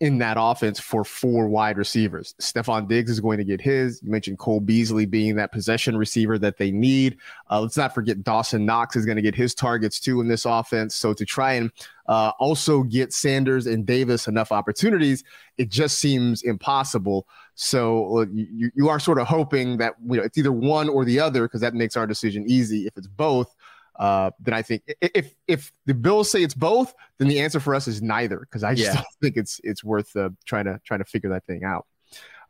[0.00, 2.34] in that offense for four wide receivers.
[2.40, 4.02] Stefon Diggs is going to get his.
[4.02, 7.18] You mentioned Cole Beasley being that possession receiver that they need.
[7.50, 10.46] Uh, let's not forget Dawson Knox is going to get his targets too in this
[10.46, 10.94] offense.
[10.94, 11.70] So to try and
[12.08, 15.22] uh, also get Sanders and Davis enough opportunities,
[15.58, 17.26] it just seems impossible.
[17.54, 21.20] So you, you are sort of hoping that you know it's either one or the
[21.20, 22.86] other because that makes our decision easy.
[22.86, 23.54] If it's both,
[23.96, 27.74] uh, then I think if if the Bills say it's both, then the answer for
[27.74, 28.94] us is neither because I just yeah.
[28.94, 31.86] don't think it's it's worth uh, trying to trying to figure that thing out.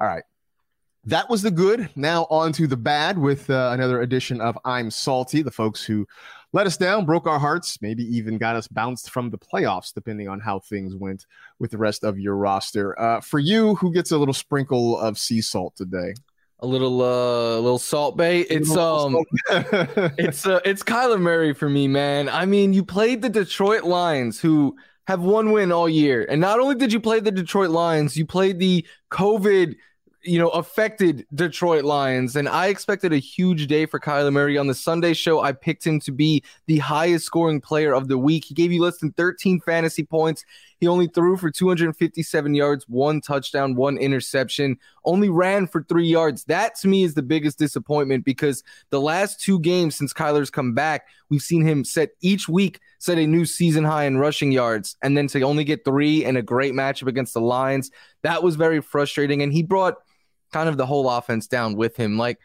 [0.01, 0.23] All right,
[1.05, 1.91] that was the good.
[1.97, 5.43] Now on to the bad with uh, another edition of I'm Salty.
[5.43, 6.07] The folks who
[6.53, 10.29] let us down, broke our hearts, maybe even got us bounced from the playoffs, depending
[10.29, 11.27] on how things went
[11.59, 12.99] with the rest of your roster.
[13.01, 16.15] Uh, for you, who gets a little sprinkle of sea salt today?
[16.63, 18.47] A little uh little Salt Bae.
[18.51, 19.17] It's um
[19.51, 22.29] it's uh it's Kyler Murray for me, man.
[22.29, 26.27] I mean, you played the Detroit Lions who have one win all year.
[26.29, 29.75] And not only did you play the Detroit Lions, you played the COVID
[30.23, 32.37] you know, affected Detroit Lions.
[32.37, 34.59] And I expected a huge day for Kyler Murray.
[34.59, 38.19] On the Sunday show, I picked him to be the highest scoring player of the
[38.19, 38.45] week.
[38.45, 40.45] He gave you less than 13 fantasy points.
[40.81, 46.45] He only threw for 257 yards, one touchdown, one interception, only ran for three yards.
[46.45, 50.73] That to me is the biggest disappointment because the last two games since Kyler's come
[50.73, 54.97] back, we've seen him set each week set a new season high in rushing yards,
[55.03, 57.91] and then to only get three in a great matchup against the Lions,
[58.23, 59.43] that was very frustrating.
[59.43, 59.97] And he brought
[60.53, 62.19] kind of the whole offense down with him.
[62.19, 62.39] Like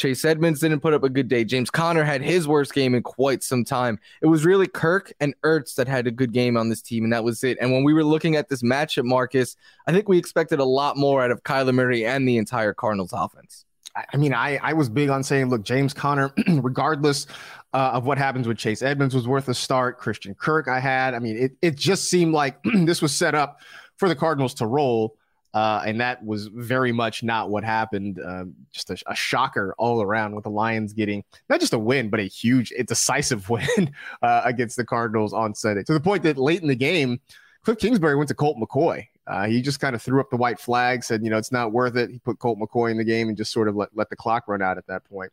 [0.00, 1.44] Chase Edmonds didn't put up a good day.
[1.44, 4.00] James Conner had his worst game in quite some time.
[4.22, 7.12] It was really Kirk and Ertz that had a good game on this team, and
[7.12, 7.58] that was it.
[7.60, 10.96] And when we were looking at this matchup, Marcus, I think we expected a lot
[10.96, 13.66] more out of Kyler Murray and the entire Cardinals offense.
[13.94, 17.26] I mean, I, I was big on saying, look, James Conner, regardless
[17.74, 19.98] uh, of what happens with Chase Edmonds, was worth a start.
[19.98, 21.12] Christian Kirk, I had.
[21.12, 23.60] I mean, it, it just seemed like this was set up
[23.98, 25.16] for the Cardinals to roll.
[25.52, 28.20] Uh, and that was very much not what happened.
[28.24, 32.08] Um, just a, a, shocker all around with the Lions getting not just a win,
[32.08, 35.82] but a huge, a decisive win uh, against the Cardinals on Sunday.
[35.82, 37.20] To the point that late in the game,
[37.64, 39.06] Cliff Kingsbury went to Colt McCoy.
[39.26, 41.72] Uh, he just kind of threw up the white flag, said, you know, it's not
[41.72, 42.10] worth it.
[42.10, 44.48] He put Colt McCoy in the game and just sort of let, let the clock
[44.48, 45.32] run out at that point.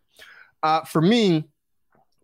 [0.62, 1.46] Uh, for me,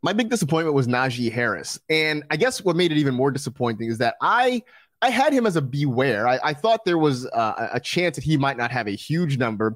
[0.04, 1.80] my big disappointment was Najee Harris.
[1.90, 4.64] And I guess what made it even more disappointing is that I
[5.04, 6.30] I had him as a beware.
[6.30, 9.76] I, I thought there was a chance that he might not have a huge number.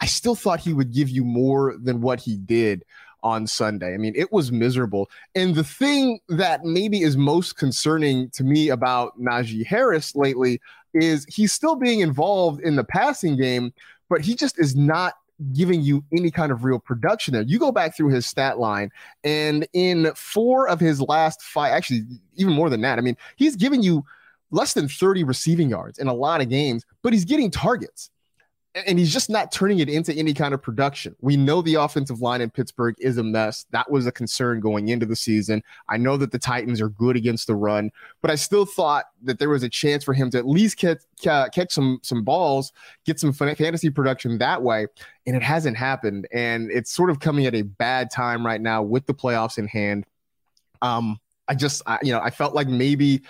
[0.00, 2.84] I still thought he would give you more than what he did
[3.24, 3.92] on Sunday.
[3.92, 5.10] I mean, it was miserable.
[5.34, 10.60] And the thing that maybe is most concerning to me about Najee Harris lately
[10.94, 13.74] is he's still being involved in the passing game,
[14.08, 15.14] but he just is not
[15.54, 17.42] giving you any kind of real production there.
[17.42, 18.92] You go back through his stat line,
[19.24, 22.02] and in four of his last five, actually,
[22.36, 24.04] even more than that, I mean, he's giving you
[24.50, 28.10] less than 30 receiving yards in a lot of games, but he's getting targets
[28.86, 31.16] and he's just not turning it into any kind of production.
[31.20, 33.66] We know the offensive line in Pittsburgh is a mess.
[33.70, 35.62] That was a concern going into the season.
[35.88, 39.38] I know that the Titans are good against the run, but I still thought that
[39.38, 42.72] there was a chance for him to at least catch, catch some some balls,
[43.04, 44.86] get some fantasy production that way,
[45.26, 46.28] and it hasn't happened.
[46.32, 49.66] And it's sort of coming at a bad time right now with the playoffs in
[49.66, 50.04] hand.
[50.82, 53.22] Um, I just, I, you know, I felt like maybe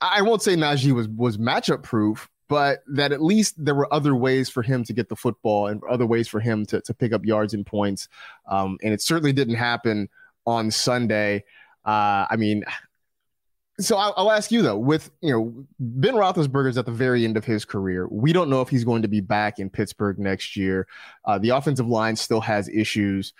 [0.00, 4.14] I won't say Najee was was matchup proof, but that at least there were other
[4.14, 7.12] ways for him to get the football and other ways for him to, to pick
[7.12, 8.08] up yards and points.
[8.46, 10.08] Um, and it certainly didn't happen
[10.46, 11.44] on Sunday.
[11.84, 12.64] Uh, I mean,
[13.78, 17.36] so I'll, I'll, ask you though, with you know Ben Roethlisberger's at the very end
[17.36, 20.56] of his career, we don't know if he's going to be back in Pittsburgh next
[20.56, 20.86] year.
[21.24, 23.34] Uh, the offensive line still has issues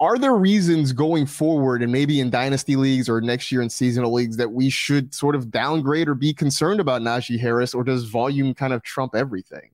[0.00, 4.12] are there reasons going forward and maybe in dynasty leagues or next year in seasonal
[4.12, 8.04] leagues that we should sort of downgrade or be concerned about Najee Harris or does
[8.04, 9.70] volume kind of trump everything?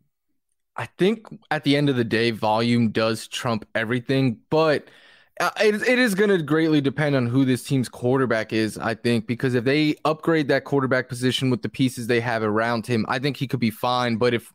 [0.76, 4.88] I think at the end of the day, volume does trump everything, but
[5.40, 8.94] uh, it, it is going to greatly depend on who this team's quarterback is, I
[8.94, 13.06] think, because if they upgrade that quarterback position with the pieces they have around him,
[13.08, 14.16] I think he could be fine.
[14.16, 14.52] But if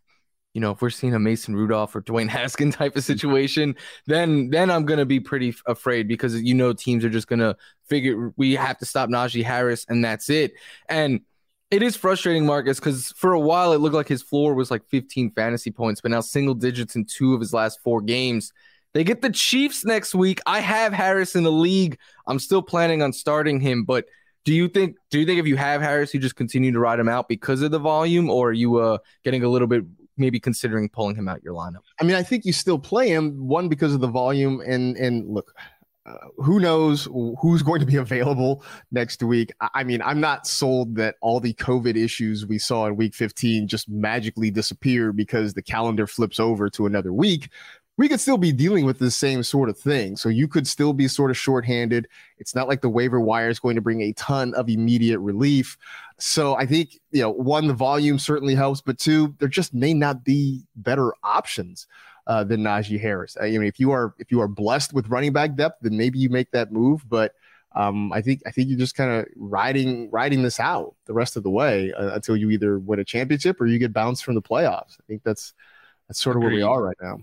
[0.54, 3.76] you know, if we're seeing a Mason Rudolph or Dwayne Haskins type of situation,
[4.08, 8.34] then then I'm gonna be pretty afraid because you know teams are just gonna figure
[8.38, 10.54] we have to stop Najee Harris and that's it.
[10.90, 11.22] And
[11.70, 14.86] it is frustrating, Marcus, because for a while it looked like his floor was like
[14.90, 18.52] 15 fantasy points, but now single digits in two of his last four games.
[18.94, 20.42] They get the Chiefs next week.
[20.46, 21.98] I have Harris in the league.
[22.28, 24.06] I'm still planning on starting him, but
[24.44, 27.00] do you think do you think if you have Harris, you just continue to ride
[27.00, 29.86] him out because of the volume, or are you uh, getting a little bit
[30.22, 31.82] maybe considering pulling him out your lineup?
[32.00, 35.28] I mean, I think you still play him one because of the volume and and
[35.28, 35.54] look.
[36.04, 37.08] Uh, who knows
[37.40, 39.52] who's going to be available next week?
[39.76, 43.68] I mean, I'm not sold that all the COVID issues we saw in week 15
[43.68, 47.50] just magically disappear because the calendar flips over to another week
[48.02, 50.16] we could still be dealing with the same sort of thing.
[50.16, 52.08] So you could still be sort of shorthanded.
[52.40, 55.78] It's not like the waiver wire is going to bring a ton of immediate relief.
[56.22, 59.92] So I think, you know, one, the volume certainly helps, but two, there just may
[59.94, 61.88] not be better options
[62.28, 63.36] uh, than Najee Harris.
[63.42, 66.20] I mean, if you are if you are blessed with running back depth, then maybe
[66.20, 67.04] you make that move.
[67.10, 67.34] But
[67.74, 71.38] um, I think I think you're just kind of riding riding this out the rest
[71.38, 74.36] of the way uh, until you either win a championship or you get bounced from
[74.36, 74.98] the playoffs.
[75.00, 75.54] I think that's
[76.08, 76.58] that's sort of Agreed.
[76.58, 77.18] where we are right now.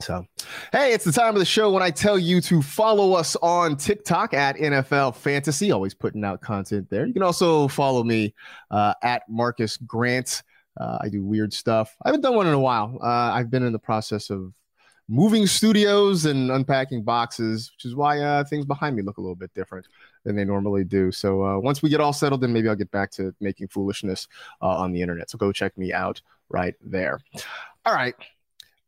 [0.00, 0.26] So,
[0.72, 3.76] hey, it's the time of the show when I tell you to follow us on
[3.76, 7.06] TikTok at NFL Fantasy, always putting out content there.
[7.06, 8.34] You can also follow me
[8.70, 10.42] uh, at Marcus Grant.
[10.78, 11.96] Uh, I do weird stuff.
[12.04, 12.98] I haven't done one in a while.
[13.02, 14.52] Uh, I've been in the process of
[15.08, 19.36] moving studios and unpacking boxes, which is why uh, things behind me look a little
[19.36, 19.86] bit different
[20.24, 21.12] than they normally do.
[21.12, 24.28] So uh, once we get all settled, then maybe I'll get back to making foolishness
[24.60, 25.30] uh, on the internet.
[25.30, 27.20] So go check me out right there.
[27.84, 28.14] All right.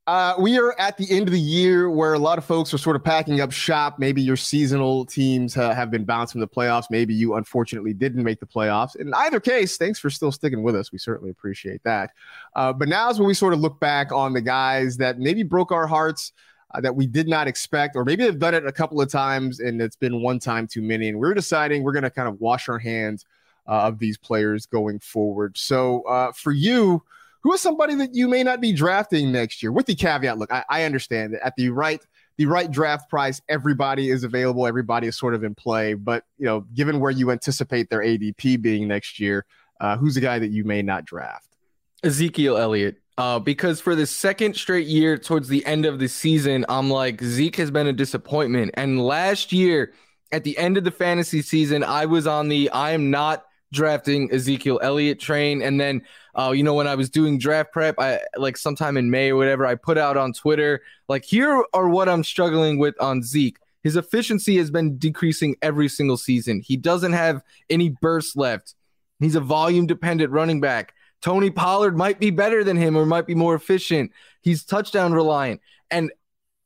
[0.09, 2.79] Uh, we are at the end of the year where a lot of folks are
[2.79, 3.99] sort of packing up shop.
[3.99, 6.85] Maybe your seasonal teams uh, have been bounced from the playoffs.
[6.89, 8.97] Maybe you unfortunately didn't make the playoffs.
[8.97, 10.91] In either case, thanks for still sticking with us.
[10.91, 12.13] We certainly appreciate that.
[12.57, 15.43] Uh, but now is when we sort of look back on the guys that maybe
[15.43, 16.33] broke our hearts.
[16.75, 19.59] Uh, that we did not expect, or maybe they've done it a couple of times
[19.59, 21.09] and it's been one time too many.
[21.09, 23.25] And we're deciding we're going to kind of wash our hands
[23.67, 25.57] uh, of these players going forward.
[25.57, 27.03] So uh, for you,
[27.49, 29.73] who is somebody that you may not be drafting next year?
[29.73, 31.99] With the caveat, look, I, I understand that at the right
[32.37, 35.95] the right draft price, everybody is available, everybody is sort of in play.
[35.95, 39.47] But you know, given where you anticipate their ADP being next year,
[39.81, 41.57] uh, who's the guy that you may not draft?
[42.05, 43.01] Ezekiel Elliott.
[43.17, 47.23] Uh, because for the second straight year towards the end of the season, I'm like,
[47.23, 48.73] Zeke has been a disappointment.
[48.75, 49.95] And last year,
[50.33, 54.33] at the end of the fantasy season, I was on the I am not drafting
[54.33, 55.63] Ezekiel Elliott train.
[55.63, 56.03] And then,
[56.35, 59.37] uh, you know, when I was doing draft prep, I like sometime in May or
[59.37, 63.59] whatever, I put out on Twitter, like, here are what I'm struggling with on Zeke.
[63.83, 66.61] His efficiency has been decreasing every single season.
[66.61, 68.75] He doesn't have any burst left.
[69.21, 70.95] He's a volume dependent running back.
[71.21, 74.13] Tony Pollard might be better than him or might be more efficient.
[74.43, 75.61] He's touchdown reliant.
[75.91, 76.13] And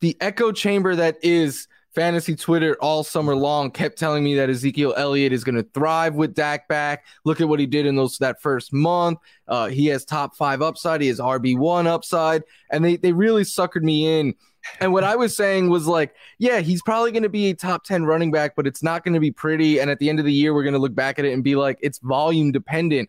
[0.00, 4.94] the echo chamber that is fantasy Twitter all summer long kept telling me that Ezekiel
[4.96, 7.04] Elliott is going to thrive with Dak back.
[7.24, 9.18] Look at what he did in those that first month.
[9.46, 11.00] Uh, he has top five upside.
[11.00, 14.34] He has RB one upside, and they they really suckered me in.
[14.80, 17.84] And what I was saying was like, yeah, he's probably going to be a top
[17.84, 19.80] 10 running back, but it's not going to be pretty.
[19.80, 21.42] And at the end of the year, we're going to look back at it and
[21.42, 23.08] be like, it's volume dependent.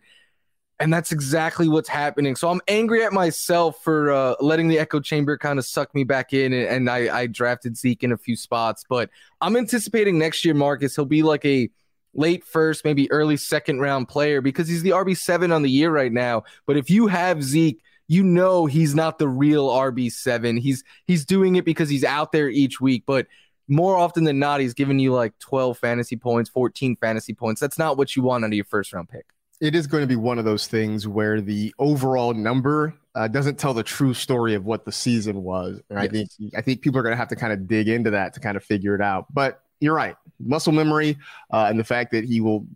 [0.80, 2.34] And that's exactly what's happening.
[2.34, 6.02] So I'm angry at myself for uh, letting the echo chamber kind of suck me
[6.02, 6.52] back in.
[6.52, 8.84] And, and I, I drafted Zeke in a few spots.
[8.88, 9.10] But
[9.40, 11.70] I'm anticipating next year, Marcus, he'll be like a
[12.12, 16.12] late first, maybe early second round player because he's the RB7 on the year right
[16.12, 16.42] now.
[16.66, 20.58] But if you have Zeke, you know he's not the real RB7.
[20.60, 23.26] He's he's doing it because he's out there each week, but
[23.66, 27.60] more often than not, he's giving you like 12 fantasy points, 14 fantasy points.
[27.60, 30.06] That's not what you want out of your first round pick it is going to
[30.06, 34.54] be one of those things where the overall number uh, doesn't tell the true story
[34.54, 35.80] of what the season was.
[35.88, 36.04] And yes.
[36.04, 38.34] I think I think people are going to have to kind of dig into that
[38.34, 39.32] to kind of figure it out.
[39.32, 41.18] But you're right, muscle memory
[41.50, 42.66] uh, and the fact that he will,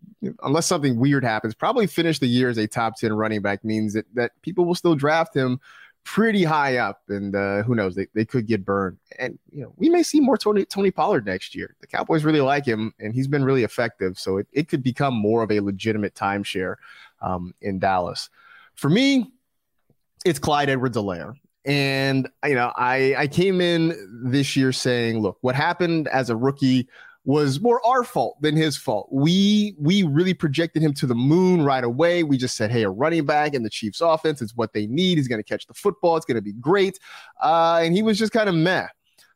[0.42, 3.94] unless something weird happens, probably finish the year as a top ten running back means
[3.94, 5.60] that that people will still draft him
[6.08, 8.96] pretty high up, and uh, who knows, they, they could get burned.
[9.18, 11.76] And you know, we may see more Tony Tony Pollard next year.
[11.82, 14.18] The Cowboys really like him, and he's been really effective.
[14.18, 16.76] So it, it could become more of a legitimate timeshare
[17.20, 18.30] um, in Dallas.
[18.74, 19.30] For me,
[20.24, 21.34] it's Clyde Edwards-Helaire.
[21.66, 26.36] And you know, I I came in this year saying, look, what happened as a
[26.36, 26.88] rookie
[27.28, 29.06] was more our fault than his fault.
[29.12, 32.22] We we really projected him to the moon right away.
[32.22, 35.18] We just said, hey, a running back in the Chiefs offense is what they need.
[35.18, 36.16] He's going to catch the football.
[36.16, 36.98] It's going to be great.
[37.42, 38.86] Uh, and he was just kind of meh.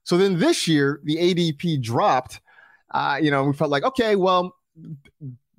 [0.04, 2.40] So then this year, the ADP dropped.
[2.92, 4.56] Uh, you know, we felt like, okay, well,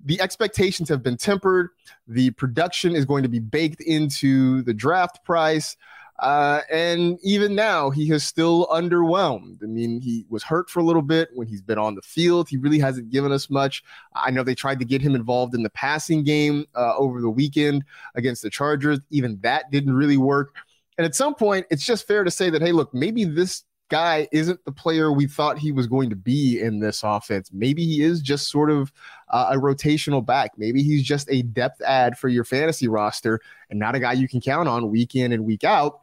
[0.03, 1.69] the expectations have been tempered.
[2.07, 5.77] The production is going to be baked into the draft price.
[6.23, 9.61] Uh, and even now, he has still underwhelmed.
[9.61, 12.47] I mean, he was hurt for a little bit when he's been on the field.
[12.47, 13.83] He really hasn't given us much.
[14.15, 17.29] I know they tried to get him involved in the passing game uh, over the
[17.29, 17.83] weekend
[18.15, 19.01] against the Chargers.
[19.09, 20.55] Even that didn't really work.
[20.97, 24.29] And at some point, it's just fair to say that, hey, look, maybe this guy
[24.31, 27.49] isn't the player we thought he was going to be in this offense.
[27.51, 28.93] Maybe he is just sort of
[29.29, 30.51] uh, a rotational back.
[30.57, 34.29] Maybe he's just a depth add for your fantasy roster and not a guy you
[34.29, 36.02] can count on week in and week out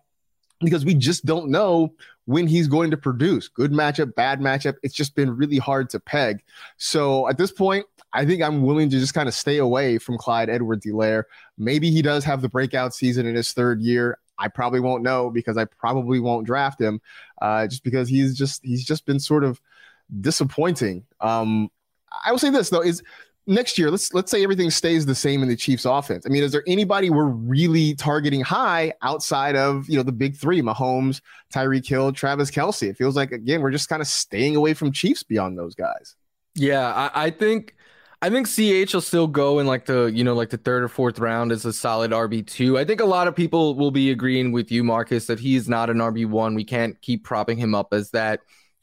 [0.61, 1.93] because we just don't know
[2.27, 3.49] when he's going to produce.
[3.49, 4.77] Good matchup, bad matchup.
[4.83, 6.43] It's just been really hard to peg.
[6.77, 10.19] So at this point, I think I'm willing to just kind of stay away from
[10.19, 11.25] Clyde Edwards-Helaire.
[11.59, 14.19] Maybe he does have the breakout season in his third year.
[14.39, 17.01] I probably won't know because I probably won't draft him,
[17.43, 19.61] uh, just because he's just he's just been sort of
[20.21, 21.05] disappointing.
[21.21, 21.71] Um,
[22.25, 23.03] I will say this though: is
[23.47, 26.25] next year, let's let's say everything stays the same in the Chiefs offense.
[26.27, 30.37] I mean, is there anybody we're really targeting high outside of you know the big
[30.37, 31.21] three, Mahomes,
[31.53, 32.89] Tyreek Hill, Travis Kelce?
[32.89, 36.17] It feels like again, we're just kind of staying away from Chiefs beyond those guys.
[36.55, 37.75] Yeah, I, I think
[38.23, 40.89] I think CH will still go in like the you know like the third or
[40.89, 42.79] fourth round as a solid RB two.
[42.79, 45.69] I think a lot of people will be agreeing with you, Marcus, that he is
[45.69, 46.55] not an RB one.
[46.55, 48.41] We can't keep propping him up as that.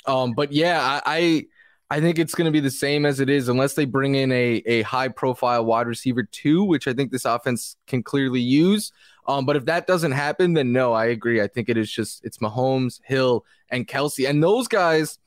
[0.08, 1.46] Um, but yeah, I, I
[1.90, 4.32] I think it's going to be the same as it is unless they bring in
[4.32, 8.92] a, a high profile wide receiver too, which I think this offense can clearly use.
[9.26, 11.42] Um, but if that doesn't happen, then no, I agree.
[11.42, 15.18] I think it is just it's Mahomes, Hill, and Kelce, and those guys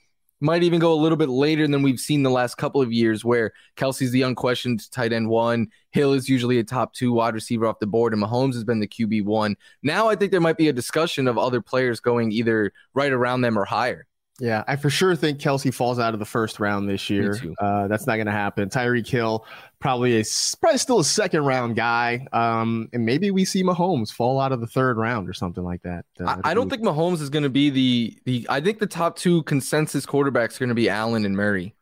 [0.42, 3.24] might even go a little bit later than we've seen the last couple of years,
[3.24, 7.66] where Kelce's the unquestioned tight end one, Hill is usually a top two wide receiver
[7.66, 9.56] off the board, and Mahomes has been the QB one.
[9.82, 13.42] Now I think there might be a discussion of other players going either right around
[13.42, 14.06] them or higher.
[14.40, 17.38] Yeah, I for sure think Kelce falls out of the first round this year.
[17.58, 18.70] Uh, that's not going to happen.
[18.70, 19.44] Tyreek Hill
[19.80, 20.24] probably a
[20.60, 24.60] probably still a second round guy, um, and maybe we see Mahomes fall out of
[24.60, 26.04] the third round or something like that.
[26.18, 28.46] Uh, I, I, don't think Mahomes is going to be the the.
[28.48, 31.74] I think the top two consensus quarterbacks are going to be Allen and Murray.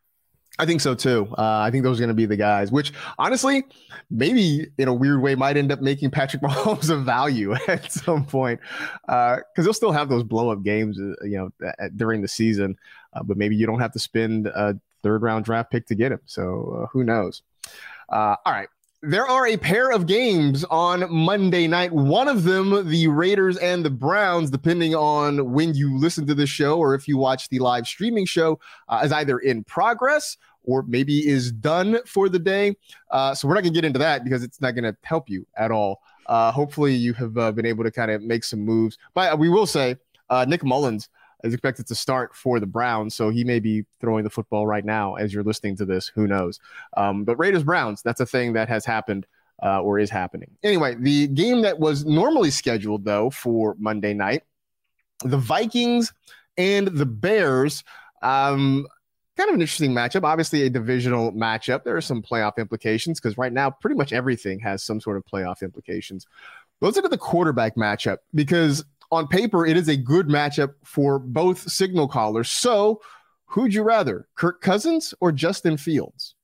[0.59, 1.33] I think so too.
[1.37, 3.63] Uh, I think those are going to be the guys, which honestly,
[4.11, 8.25] maybe in a weird way, might end up making Patrick Mahomes a value at some
[8.25, 8.59] point
[9.07, 12.27] because uh, he'll still have those blow up games, uh, you know, at, during the
[12.27, 12.77] season.
[13.13, 16.11] Uh, but maybe you don't have to spend a third round draft pick to get
[16.11, 16.19] him.
[16.25, 17.41] So uh, who knows?
[18.09, 18.67] Uh, all right.
[19.01, 21.93] There are a pair of games on Monday night.
[21.93, 26.45] One of them, the Raiders and the Browns, depending on when you listen to the
[26.45, 28.59] show or if you watch the live streaming show,
[29.01, 32.75] is either in progress or maybe is done for the day.
[33.11, 35.29] Uh, so we're not going to get into that because it's not going to help
[35.29, 36.01] you at all.
[36.27, 38.97] Uh, hopefully, you have uh, been able to kind of make some moves.
[39.13, 39.95] But we will say
[40.29, 41.09] uh, Nick Mullens
[41.43, 44.85] is expected to start for the Browns, so he may be throwing the football right
[44.85, 46.07] now as you're listening to this.
[46.13, 46.59] Who knows?
[46.97, 49.25] Um, but Raiders Browns, that's a thing that has happened.
[49.61, 50.49] Uh, or is happening.
[50.63, 54.43] Anyway, the game that was normally scheduled though for Monday night,
[55.25, 56.13] the Vikings
[56.57, 57.83] and the Bears.
[58.21, 58.87] Um,
[59.39, 60.23] kind of an interesting matchup.
[60.23, 61.85] Obviously, a divisional matchup.
[61.85, 65.25] There are some playoff implications because right now, pretty much everything has some sort of
[65.25, 66.27] playoff implications.
[66.81, 71.19] Let's look at the quarterback matchup because on paper, it is a good matchup for
[71.19, 72.49] both signal callers.
[72.49, 73.01] So,
[73.45, 76.35] who'd you rather, Kirk Cousins or Justin Fields?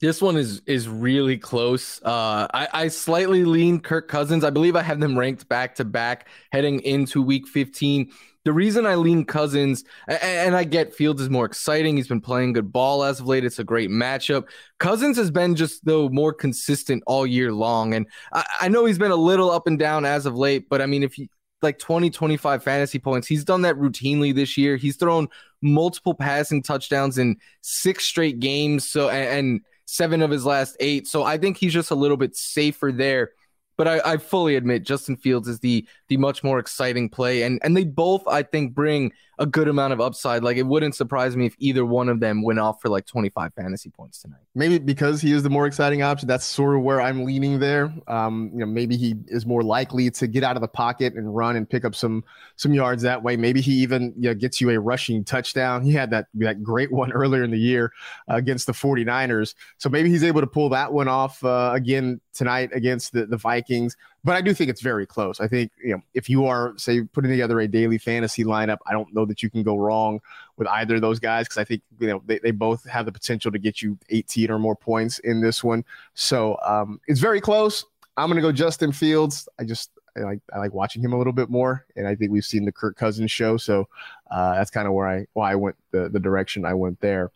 [0.00, 2.00] This one is is really close.
[2.02, 4.44] Uh, I, I slightly lean Kirk Cousins.
[4.44, 8.10] I believe I have them ranked back to back heading into Week 15.
[8.44, 11.96] The reason I lean Cousins, and I get Fields is more exciting.
[11.96, 13.44] He's been playing good ball as of late.
[13.44, 14.48] It's a great matchup.
[14.78, 18.98] Cousins has been just though more consistent all year long, and I, I know he's
[18.98, 20.68] been a little up and down as of late.
[20.68, 21.28] But I mean, if you
[21.62, 23.26] like 20, 25 fantasy points.
[23.26, 24.76] He's done that routinely this year.
[24.76, 25.28] He's thrown
[25.62, 28.86] multiple passing touchdowns in six straight games.
[28.88, 29.60] So, and, and
[29.94, 31.06] seven of his last eight.
[31.06, 33.30] So I think he's just a little bit safer there.
[33.76, 37.58] But I, I fully admit Justin Fields is the the much more exciting play, and
[37.64, 40.42] and they both I think bring a good amount of upside.
[40.42, 43.52] Like it wouldn't surprise me if either one of them went off for like 25
[43.54, 44.40] fantasy points tonight.
[44.54, 46.28] Maybe because he is the more exciting option.
[46.28, 47.92] That's sort of where I'm leaning there.
[48.06, 51.34] Um, you know, maybe he is more likely to get out of the pocket and
[51.34, 52.24] run and pick up some
[52.56, 53.36] some yards that way.
[53.36, 55.82] Maybe he even you know, gets you a rushing touchdown.
[55.82, 57.92] He had that that great one earlier in the year
[58.30, 59.54] uh, against the 49ers.
[59.78, 63.36] So maybe he's able to pull that one off uh, again tonight against the, the
[63.36, 65.38] Vikings but I do think it's very close.
[65.38, 68.92] I think you know if you are say putting together a daily fantasy lineup, I
[68.92, 70.20] don't know that you can go wrong
[70.56, 73.12] with either of those guys because I think you know they, they both have the
[73.12, 75.84] potential to get you 18 or more points in this one.
[76.14, 77.84] So um, it's very close.
[78.16, 79.48] I'm gonna go Justin Fields.
[79.58, 82.30] I just I like I like watching him a little bit more, and I think
[82.30, 83.88] we've seen the Kirk Cousins show, so
[84.30, 87.30] uh, that's kind of where I why I went the the direction I went there.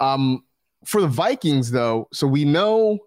[0.00, 0.44] Um,
[0.84, 2.98] for the Vikings though, so we know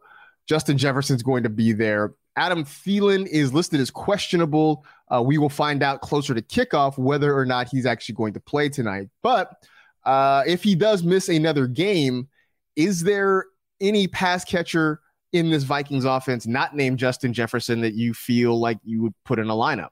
[0.48, 2.14] Justin Jefferson's going to be there.
[2.40, 4.86] Adam Thielen is listed as questionable.
[5.10, 8.40] Uh, we will find out closer to kickoff whether or not he's actually going to
[8.40, 9.10] play tonight.
[9.22, 9.52] But
[10.06, 12.30] uh, if he does miss another game,
[12.78, 13.46] is there
[13.82, 15.02] any pass catcher
[15.34, 19.38] in this Vikings offense not named Justin Jefferson that you feel like you would put
[19.38, 19.90] in a lineup?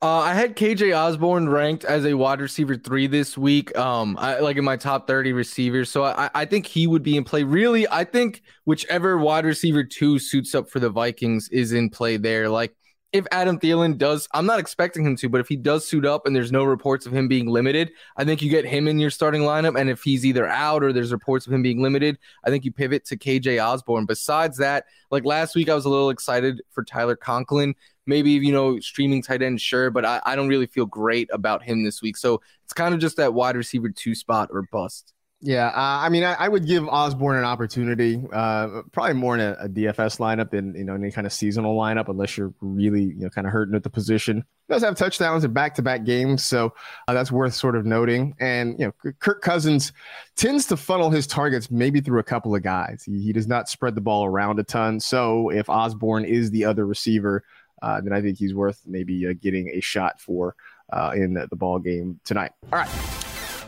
[0.00, 4.38] Uh, I had KJ Osborne ranked as a wide receiver three this week, um, I,
[4.38, 5.90] like in my top 30 receivers.
[5.90, 7.42] So I, I think he would be in play.
[7.42, 12.16] Really, I think whichever wide receiver two suits up for the Vikings is in play
[12.16, 12.48] there.
[12.48, 12.76] Like
[13.12, 16.26] if Adam Thielen does, I'm not expecting him to, but if he does suit up
[16.26, 19.10] and there's no reports of him being limited, I think you get him in your
[19.10, 19.80] starting lineup.
[19.80, 22.70] And if he's either out or there's reports of him being limited, I think you
[22.70, 24.04] pivot to KJ Osborne.
[24.04, 27.74] Besides that, like last week, I was a little excited for Tyler Conklin.
[28.08, 31.62] Maybe, you know, streaming tight end, sure, but I, I don't really feel great about
[31.62, 32.16] him this week.
[32.16, 35.12] So it's kind of just that wide receiver two spot or bust.
[35.40, 39.40] Yeah, uh, I mean, I, I, would give Osborne an opportunity, uh, probably more in
[39.40, 43.04] a, a, DFS lineup than you know any kind of seasonal lineup, unless you're really
[43.04, 44.44] you know kind of hurting at the position.
[44.66, 46.74] He does have touchdowns in back-to-back games, so
[47.06, 48.34] uh, that's worth sort of noting.
[48.40, 49.92] And you know, Kirk Cousins
[50.34, 53.04] tends to funnel his targets maybe through a couple of guys.
[53.06, 54.98] He, he does not spread the ball around a ton.
[54.98, 57.44] So if Osborne is the other receiver,
[57.82, 60.54] uh, then I think he's worth maybe uh, getting a shot for
[60.92, 62.52] uh, in the, the ball game tonight.
[62.72, 63.18] All right.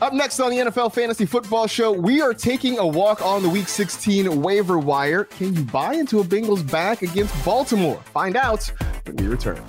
[0.02, 3.50] Up next on the NFL Fantasy Football Show, we are taking a walk on the
[3.50, 5.24] Week 16 waiver wire.
[5.24, 8.00] Can you buy into a Bengals back against Baltimore?
[8.14, 8.72] Find out
[9.04, 9.62] when we return.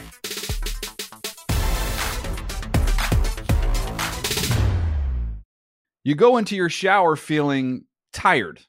[6.05, 7.83] You go into your shower feeling
[8.13, 8.61] tired,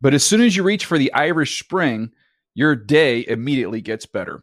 [0.00, 2.12] but as soon as you reach for the Irish Spring,
[2.54, 4.42] your day immediately gets better.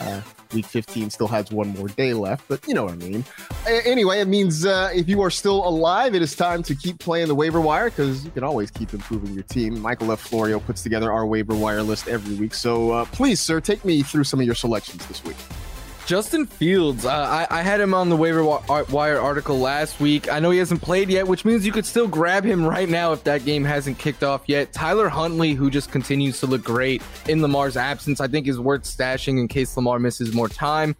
[0.00, 0.20] Uh,
[0.52, 3.24] Week 15 still has one more day left, but you know what I mean.
[3.66, 6.98] A- anyway, it means uh, if you are still alive, it is time to keep
[6.98, 9.80] playing the waiver wire because you can always keep improving your team.
[9.80, 10.20] Michael F.
[10.20, 12.54] Florio puts together our waiver wire list every week.
[12.54, 15.36] So uh, please, sir, take me through some of your selections this week.
[16.06, 20.32] Justin Fields, uh, I, I, had him on the waiver wire article last week.
[20.32, 23.12] I know he hasn't played yet, which means you could still grab him right now
[23.12, 24.72] if that game hasn't kicked off yet.
[24.72, 28.84] Tyler Huntley, who just continues to look great in Lamar's absence, I think is worth
[28.84, 30.94] stashing in case Lamar misses more time.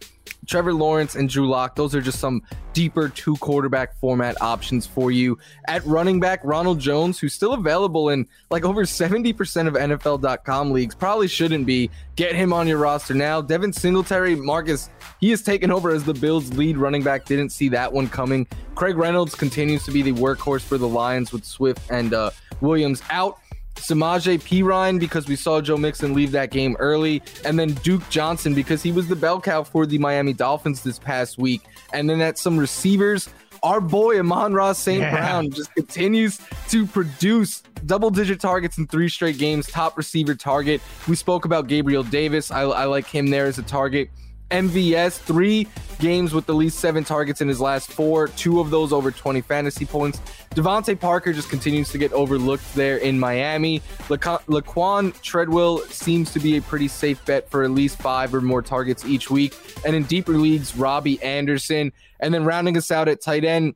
[0.47, 2.41] Trevor Lawrence and Drew Lock, those are just some
[2.73, 5.37] deeper two quarterback format options for you.
[5.67, 10.95] At running back, Ronald Jones, who's still available in like over 70% of NFL.com leagues,
[10.95, 11.89] probably shouldn't be.
[12.15, 13.41] Get him on your roster now.
[13.41, 14.89] Devin Singletary, Marcus,
[15.19, 17.25] he has taken over as the Bills' lead running back.
[17.25, 18.47] Didn't see that one coming.
[18.75, 22.31] Craig Reynolds continues to be the workhorse for the Lions with Swift and uh,
[22.61, 23.39] Williams out.
[23.77, 28.53] Samaje Perine because we saw Joe Mixon leave that game early, and then Duke Johnson
[28.53, 31.61] because he was the bell cow for the Miami Dolphins this past week.
[31.93, 33.29] And then at some receivers,
[33.63, 35.01] our boy Amon-Ra St.
[35.01, 35.11] Yeah.
[35.11, 40.81] Brown just continues to produce double digit targets in three straight games, top receiver target.
[41.07, 42.51] We spoke about Gabriel Davis.
[42.51, 44.09] I, I like him there as a target.
[44.51, 45.67] MVS, three
[45.99, 49.41] games with at least seven targets in his last four, two of those over 20
[49.41, 50.19] fantasy points.
[50.51, 53.79] DeVante Parker just continues to get overlooked there in Miami.
[54.07, 58.61] Laquon Treadwell seems to be a pretty safe bet for at least five or more
[58.61, 59.55] targets each week.
[59.85, 61.91] And in deeper leagues, Robbie Anderson.
[62.19, 63.75] And then rounding us out at tight end,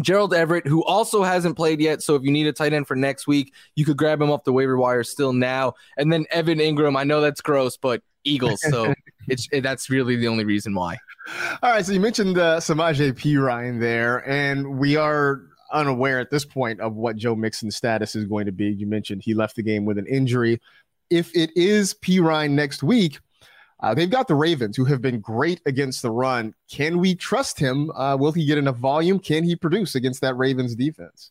[0.00, 2.02] Gerald Everett, who also hasn't played yet.
[2.02, 4.44] So if you need a tight end for next week, you could grab him off
[4.44, 5.74] the waiver wire still now.
[5.96, 6.96] And then Evan Engram.
[6.96, 8.60] I know that's gross, but Eagles.
[8.68, 8.94] So
[9.28, 10.96] it's it, that's really the only reason why.
[11.62, 11.84] All right.
[11.84, 15.42] So you mentioned uh, Samaje Perine there, and we are
[15.72, 18.66] unaware at this point of what Joe Mixon's status is going to be.
[18.66, 20.60] You mentioned he left the game with an injury.
[21.10, 23.18] If it is Perine next week,
[23.80, 26.54] uh, they've got the Ravens, who have been great against the run.
[26.70, 27.90] Can we trust him?
[27.92, 29.18] Uh, will he get enough volume?
[29.18, 31.30] Can he produce against that Ravens defense?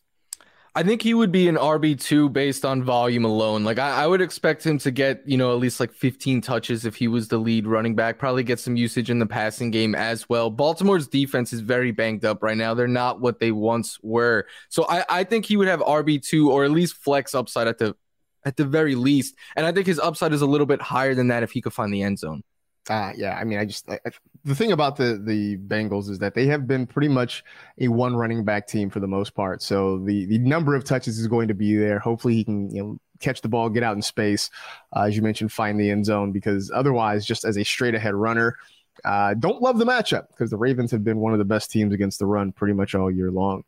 [0.74, 3.64] I think he would be an RB2 based on volume alone.
[3.64, 6.84] Like, I, I, would expect him to get, you know, at least like 15 touches
[6.84, 9.94] if he was the lead running back, probably get some usage in the passing game
[9.94, 10.50] as well.
[10.50, 12.74] Baltimore's defense is very banged up right now.
[12.74, 14.46] They're not what they once were.
[14.68, 17.96] So I, I think he would have RB2 or at least flex upside at the
[18.44, 19.34] at the very least.
[19.56, 21.72] And I think his upside is a little bit higher than that if he could
[21.72, 22.42] find the end zone.
[22.88, 23.98] Uh, yeah, I mean, I just I,
[24.44, 27.44] the thing about the the Bengals is that they have been pretty much
[27.78, 29.60] a one running back team for the most part.
[29.62, 31.98] So the the number of touches is going to be there.
[31.98, 34.48] Hopefully, he can you know catch the ball, get out in space,
[34.96, 36.32] uh, as you mentioned, find the end zone.
[36.32, 38.56] Because otherwise, just as a straight ahead runner,
[39.04, 41.92] uh, don't love the matchup because the Ravens have been one of the best teams
[41.92, 43.64] against the run pretty much all year long.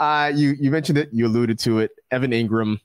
[0.00, 2.80] Uh, you you mentioned it, you alluded to it, Evan Engram.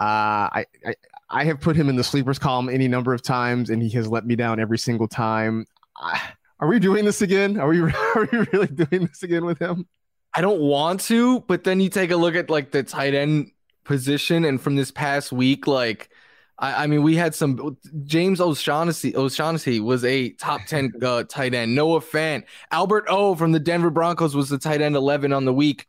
[0.00, 0.94] Uh, I, I
[1.32, 4.06] I have put him in the sleepers column any number of times, and he has
[4.06, 5.66] let me down every single time.
[6.60, 7.58] Are we doing this again?
[7.58, 7.80] Are we
[8.14, 9.88] are we really doing this again with him?
[10.34, 13.50] I don't want to, but then you take a look at like the tight end
[13.84, 16.10] position, and from this past week, like
[16.58, 19.16] I, I mean, we had some James O'Shaughnessy.
[19.16, 21.74] O'Shaughnessy was a top ten uh, tight end.
[21.74, 25.52] Noah Fant, Albert O from the Denver Broncos was the tight end eleven on the
[25.52, 25.86] week.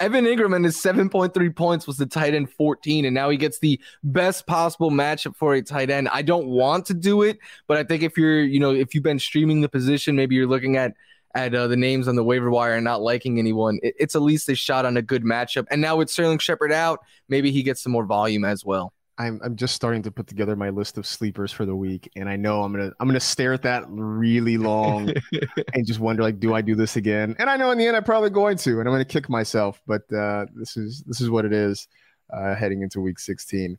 [0.00, 3.58] Evan Engram and his 7.3 points was the tight end 14, and now he gets
[3.58, 6.08] the best possible matchup for a tight end.
[6.12, 9.02] I don't want to do it, but I think if you're, you know, if you've
[9.02, 10.94] been streaming the position, maybe you're looking at
[11.34, 14.22] at uh, the names on the waiver wire and not liking anyone, it, it's at
[14.22, 15.66] least a shot on a good matchup.
[15.70, 18.92] And now with Sterling Shepard out, maybe he gets some more volume as well.
[19.18, 22.28] I'm I'm just starting to put together my list of sleepers for the week, and
[22.28, 25.12] I know I'm gonna I'm gonna stare at that really long
[25.74, 27.34] and just wonder like, do I do this again?
[27.38, 29.82] And I know in the end I'm probably going to, and I'm gonna kick myself.
[29.86, 31.88] But uh, this is this is what it is
[32.32, 33.76] uh, heading into week 16.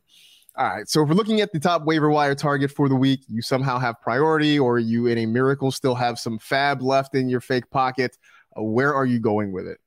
[0.56, 3.20] All right, so if we're looking at the top waiver wire target for the week,
[3.28, 7.28] you somehow have priority, or you in a miracle still have some FAAB left in
[7.28, 8.16] your fake pocket.
[8.58, 9.78] Uh, where are you going with it?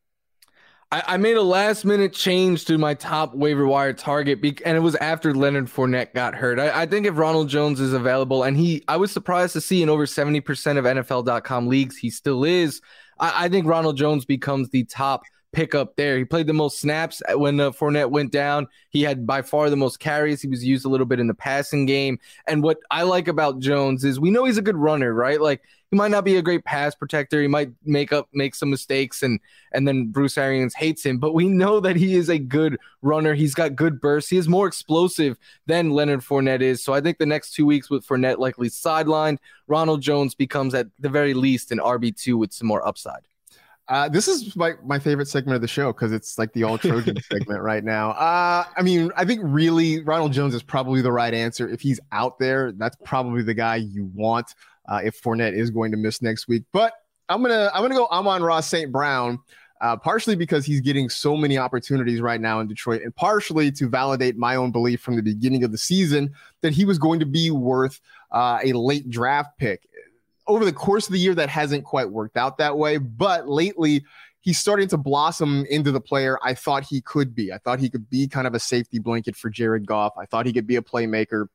[0.93, 4.77] I, I made a last minute change to my top waiver wire target, be- and
[4.77, 6.59] it was after Leonard Fournette got hurt.
[6.59, 9.81] I, I, think if Ronald Jones is available, and he, I was surprised to see
[9.81, 12.79] in over 70% of NFL.com leagues, he still is.
[13.17, 15.23] I, I think Ronald Jones becomes the top
[15.53, 16.17] pickup there.
[16.17, 18.67] He played the most snaps when uh, Fournette went down.
[18.89, 20.41] He had by far the most carries.
[20.41, 22.19] He was used a little bit in the passing game.
[22.47, 25.39] And what I like about Jones is we know he's a good runner, right?
[25.39, 27.41] Like he might not be a great pass protector.
[27.41, 29.39] He might make up make some mistakes and
[29.71, 33.35] and then Bruce Arians hates him, but we know that he is a good runner.
[33.35, 34.29] He's got good bursts.
[34.29, 35.37] He is more explosive
[35.67, 36.83] than Leonard Fournette is.
[36.83, 39.37] So I think the next two weeks with Fournette likely sidelined,
[39.67, 43.27] Ronald Jones becomes at the very least an RB2 with some more upside.
[43.89, 46.77] Uh, this is my, my favorite segment of the show because it's like the all
[46.77, 48.11] Trojan segment right now.
[48.11, 51.67] Uh, I mean, I think really Ronald Jones is probably the right answer.
[51.67, 54.55] If he's out there, that's probably the guy you want
[54.87, 56.63] uh, if Fournette is going to miss next week.
[56.71, 56.93] But
[57.27, 58.91] I'm gonna I'm gonna go Amon-Ra St.
[58.91, 59.39] Brown.
[59.81, 63.89] Uh, partially because he's getting so many opportunities right now in Detroit, and partially to
[63.89, 67.25] validate my own belief from the beginning of the season that he was going to
[67.25, 67.99] be worth
[68.31, 69.89] uh, a late draft pick
[70.47, 72.97] over the course of the year, that hasn't quite worked out that way.
[72.97, 74.03] But lately,
[74.41, 77.51] he's starting to blossom into the player I thought he could be.
[77.51, 80.13] I thought he could be kind of a safety blanket for Jared Goff.
[80.17, 81.47] I thought he could be a playmaker.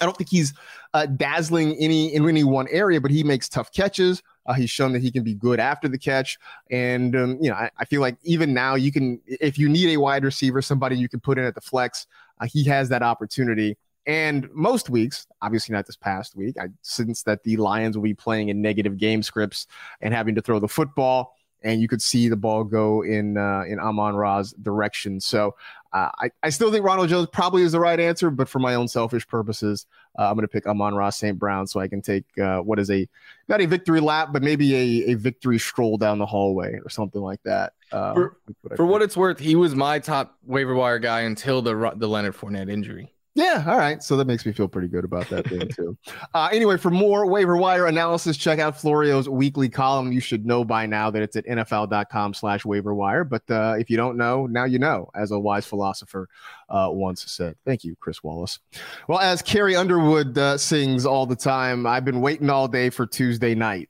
[0.00, 0.54] I don't think he's
[0.94, 4.22] uh, dazzling any in any one area, but he makes tough catches.
[4.46, 6.38] Uh, he's shown that he can be good after the catch,
[6.70, 9.90] and um, you know I, I, feel like even now you can, if you need
[9.90, 12.06] a wide receiver, somebody you can put in at the flex,
[12.40, 13.76] uh, he has that opportunity.
[14.10, 18.12] And most weeks, obviously not this past week, I sense that the Lions will be
[18.12, 19.68] playing in negative game scripts
[20.00, 21.36] and having to throw the football.
[21.62, 25.20] and you could see the ball go in uh, in Amon Ra's direction.
[25.20, 25.54] So
[25.92, 28.74] uh, I, I still think Ronald Jones probably is the right answer, but for my
[28.74, 29.86] own selfish purposes,
[30.18, 31.38] uh, I'm going to pick Amon Ra St.
[31.38, 33.06] Brown so I can take uh, what is a
[33.46, 37.20] not a victory lap, but maybe a, a victory stroll down the hallway or something
[37.20, 37.74] like that.
[37.92, 41.62] Uh, for what, for what it's worth, he was my top waiver wire guy until
[41.62, 43.12] the the Leonard Fournette injury.
[43.34, 44.02] Yeah, all right.
[44.02, 45.96] So that makes me feel pretty good about that thing too.
[46.34, 50.10] Uh, anyway, for more waiver wire analysis, check out Florio's weekly column.
[50.10, 53.22] You should know by now that it's at NFL.com slash waiver wire.
[53.22, 56.28] But uh, if you don't know, now you know, as a wise philosopher
[56.68, 57.56] uh, once said.
[57.64, 58.58] Thank you, Chris Wallace.
[59.06, 63.06] Well, as Carrie Underwood uh, sings all the time, I've been waiting all day for
[63.06, 63.89] Tuesday night.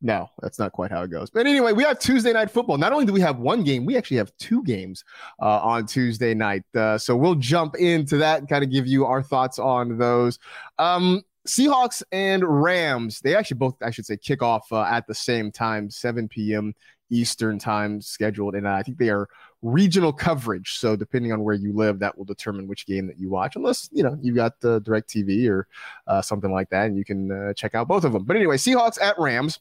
[0.00, 1.28] No, that's not quite how it goes.
[1.28, 2.78] But anyway, we have Tuesday night football.
[2.78, 5.04] Not only do we have one game, we actually have two games
[5.42, 6.62] uh, on Tuesday night.
[6.74, 10.38] Uh, so we'll jump into that and kind of give you our thoughts on those.
[10.78, 15.14] Um, Seahawks and Rams, they actually both, I should say, kick off uh, at the
[15.14, 16.74] same time, 7 p.m.
[17.10, 18.54] Eastern time scheduled.
[18.54, 19.28] And I think they are
[19.62, 20.78] regional coverage.
[20.78, 23.88] So depending on where you live, that will determine which game that you watch, unless,
[23.92, 25.66] you know, you've got the Direct TV or
[26.06, 28.24] uh, something like that, and you can uh, check out both of them.
[28.24, 29.58] But anyway, Seahawks at Rams.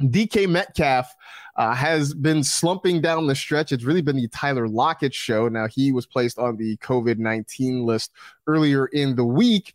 [0.00, 1.12] DK Metcalf
[1.56, 3.72] uh, has been slumping down the stretch.
[3.72, 5.48] It's really been the Tyler Lockett show.
[5.48, 8.12] Now, he was placed on the COVID 19 list
[8.46, 9.74] earlier in the week.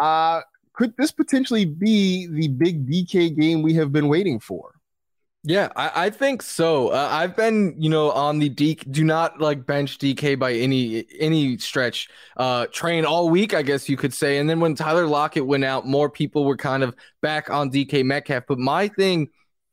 [0.00, 0.40] Uh,
[0.72, 4.74] could this potentially be the big DK game we have been waiting for?
[5.44, 6.88] Yeah, I, I think so.
[6.88, 8.74] Uh, I've been, you know, on the D.
[8.74, 12.08] Do not like bench DK by any any stretch.
[12.36, 14.38] Uh, train all week, I guess you could say.
[14.38, 18.04] And then when Tyler Lockett went out, more people were kind of back on DK
[18.04, 18.44] Metcalf.
[18.48, 19.28] But my thing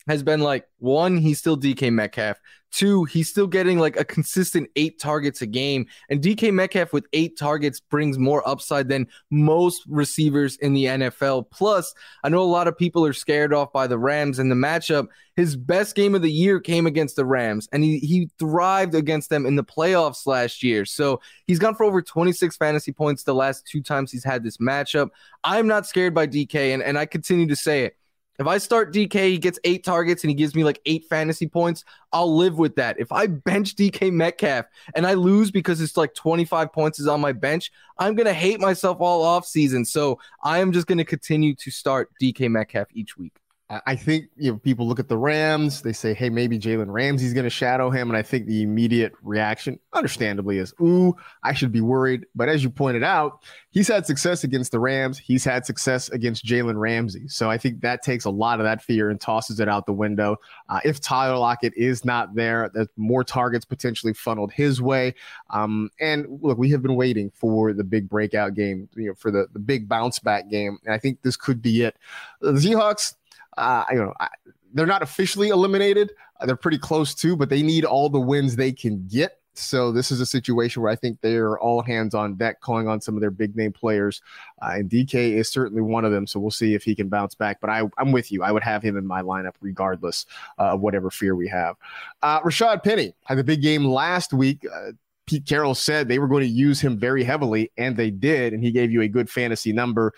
[0.07, 2.37] has been like one, he's still DK Metcalf.
[2.71, 5.85] Two, he's still getting like a consistent eight targets a game.
[6.09, 11.49] And DK Metcalf with eight targets brings more upside than most receivers in the NFL.
[11.51, 11.93] Plus,
[12.23, 15.07] I know a lot of people are scared off by the Rams and the matchup.
[15.37, 19.29] His best game of the year came against the Rams, and he, he thrived against
[19.29, 20.85] them in the playoffs last year.
[20.85, 24.57] So he's gone for over 26 fantasy points the last two times he's had this
[24.57, 25.09] matchup.
[25.45, 27.97] I'm not scared by DK, and, and I continue to say it.
[28.37, 31.47] If I start DK, he gets eight targets and he gives me like eight fantasy
[31.47, 32.99] points, I'll live with that.
[32.99, 37.21] If I bench DK Metcalf and I lose because it's like 25 points is on
[37.21, 39.85] my bench, I'm going to hate myself all off season.
[39.85, 43.33] So I am just going to continue to start DK Metcalf each week.
[43.67, 47.33] I think you know people look at the Rams, they say, "Hey, maybe Jalen Ramsey's
[47.33, 51.71] going to shadow him," and I think the immediate reaction, understandably, is, "Ooh, I should
[51.71, 55.17] be worried." But as you pointed out, he's had success against the Rams.
[55.17, 58.83] He's had success against Jalen Ramsey, so I think that takes a lot of that
[58.83, 60.37] fear and tosses it out the window.
[60.69, 65.15] Uh, if Tyler Lockett is not there, there's more targets potentially funneled his way.
[65.49, 69.31] Um, and look, we have been waiting for the big breakout game, you know, for
[69.31, 71.97] the the big bounce back game, and I think this could be it.
[72.41, 73.15] The Seahawks
[73.57, 74.27] uh, you know, I,
[74.73, 76.11] they're not officially eliminated.
[76.39, 79.39] Uh, they're pretty close to, but they need all the wins they can get.
[79.57, 82.99] So this is a situation where I think they're all hands on deck, calling on
[82.99, 84.21] some of their big name players,
[84.61, 86.27] uh, and DK is certainly one of them.
[86.27, 87.61] So we'll see if he can bounce back.
[87.61, 88.43] But I, am with you.
[88.43, 90.25] I would have him in my lineup regardless
[90.59, 91.77] uh, of whatever fear we have.
[92.21, 94.65] Uh, Rashad Penny had the big game last week.
[94.71, 94.91] Uh,
[95.25, 98.63] Pete Carroll said they were going to use him very heavily, and they did, and
[98.63, 100.13] he gave you a good fantasy number.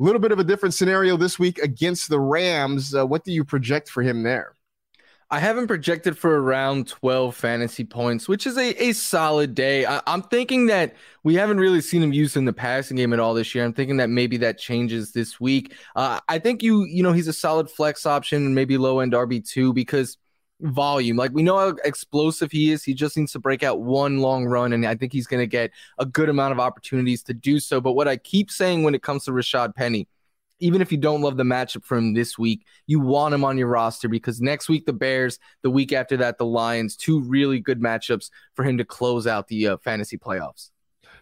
[0.00, 2.94] A little bit of a different scenario this week against the Rams.
[2.94, 4.56] Uh, what do you project for him there?
[5.30, 9.84] I haven't projected for around 12 fantasy points, which is a, a solid day.
[9.84, 13.20] I, am thinking that we haven't really seen him used in the passing game at
[13.20, 13.62] all this year.
[13.62, 15.74] I'm thinking that maybe that changes this week.
[15.94, 19.74] Uh, I think you, you know, he's a solid flex option, maybe low end RB2
[19.74, 20.16] because–
[20.62, 21.16] volume.
[21.16, 22.84] Like we know how explosive he is.
[22.84, 25.46] He just needs to break out one long run, and I think he's going to
[25.46, 27.80] get a good amount of opportunities to do so.
[27.80, 30.08] But what I keep saying when it comes to Rashad Penny,
[30.60, 33.58] even if you don't love the matchup for him this week, you want him on
[33.58, 37.58] your roster because next week the Bears, the week after that the Lions, two really
[37.60, 40.70] good matchups for him to close out the uh, fantasy playoffs.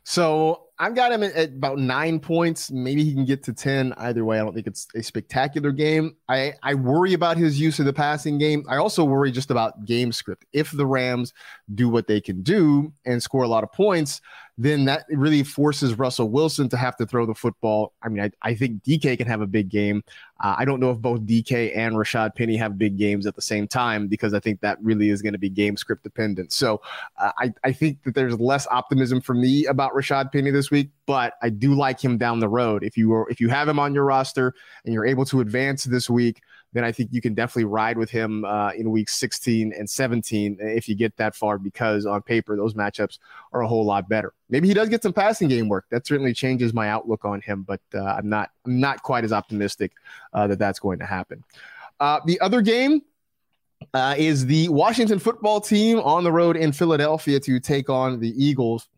[0.05, 2.71] So I've got him at about nine points.
[2.71, 3.95] Maybe he can get to 10.
[3.95, 6.17] Either way, I don't think it's a spectacular game.
[6.29, 8.65] I, I worry about his use of the passing game.
[8.69, 10.45] I also worry just about game script.
[10.53, 11.35] If the Rams
[11.75, 14.21] do what they can do and score a lot of points,
[14.61, 17.93] then that really forces Russell Wilson to have to throw the football.
[18.03, 20.03] I mean, I, I think DK can have a big game.
[20.41, 23.43] Uh, I don't know if both DK and Rashad Penny have big games at the
[23.43, 26.53] same time because I think that really is going to be game script dependent.
[26.53, 26.83] So
[27.19, 30.91] uh, I, I think that there's less optimism for me about Rashad Penny this week,
[31.07, 32.83] but I do like him down the road.
[32.83, 34.55] If you are, if you have him on your roster
[34.85, 36.41] and you're able to advance this week,
[36.73, 40.59] then I think you can definitely ride with him uh, in week 16 and 17
[40.61, 43.19] if you get that far, because on paper, those matchups
[43.53, 44.35] are a whole lot better.
[44.51, 45.87] Maybe he does get some passing game work.
[45.91, 49.33] That certainly changes my outlook on him, but uh, I'm not I'm not quite as
[49.33, 49.93] optimistic
[50.33, 51.43] uh, that that's going to happen.
[52.01, 53.03] Uh, the other game,
[53.95, 58.33] uh, is the Washington football team on the road in Philadelphia to take on the
[58.43, 58.89] Eagles.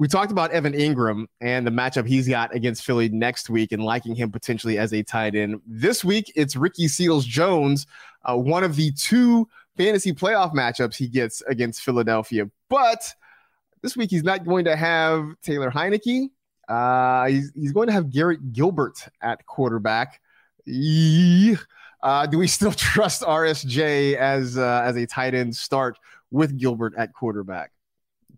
[0.00, 3.84] We talked about Evan Engram and the matchup he's got against Philly next week and
[3.84, 5.60] liking him potentially as a tight end.
[5.66, 7.86] This week, it's Ricky Seals Jones,
[8.24, 9.46] uh, one of the two
[9.76, 12.48] fantasy playoff matchups he gets against Philadelphia.
[12.70, 13.12] But
[13.82, 16.30] this week, he's not going to have Taylor Heinicke.
[16.66, 20.22] Uh, he's, he's going to have Garrett Gilbert at quarterback.
[20.66, 25.98] Uh, do we still trust RSJ as uh, as a tight end start
[26.30, 27.72] with Gilbert at quarterback?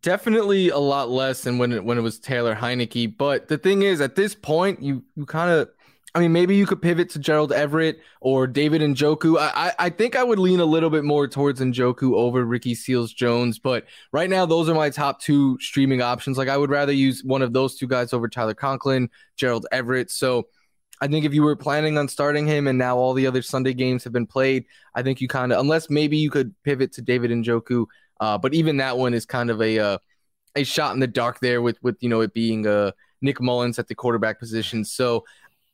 [0.03, 3.17] Definitely a lot less than when it when it was Taylor Heinicke.
[3.17, 5.69] But the thing is, at this point, you you kind of,
[6.13, 9.39] I mean, maybe you could pivot to Gerald Everett or David Njoku.
[9.39, 12.75] I, I I think I would lean a little bit more towards Njoku over Ricky
[12.75, 13.61] Seals Jones.
[13.61, 16.37] But right now, those are my top two streaming options.
[16.37, 20.11] Like I would rather use one of those two guys over Tyler Conklin, Gerald Everett.
[20.11, 20.49] So
[21.01, 23.73] I think if you were planning on starting him and now all the other Sunday
[23.73, 24.65] games have been played,
[24.97, 27.87] I think you kind of, unless maybe you could pivot to David Njoku,
[28.21, 29.99] uh, but even that one is kind of a uh,
[30.57, 33.79] a shot in the dark there with with you know it being uh, Nick Mullens
[33.79, 34.85] at the quarterback position.
[34.85, 35.25] So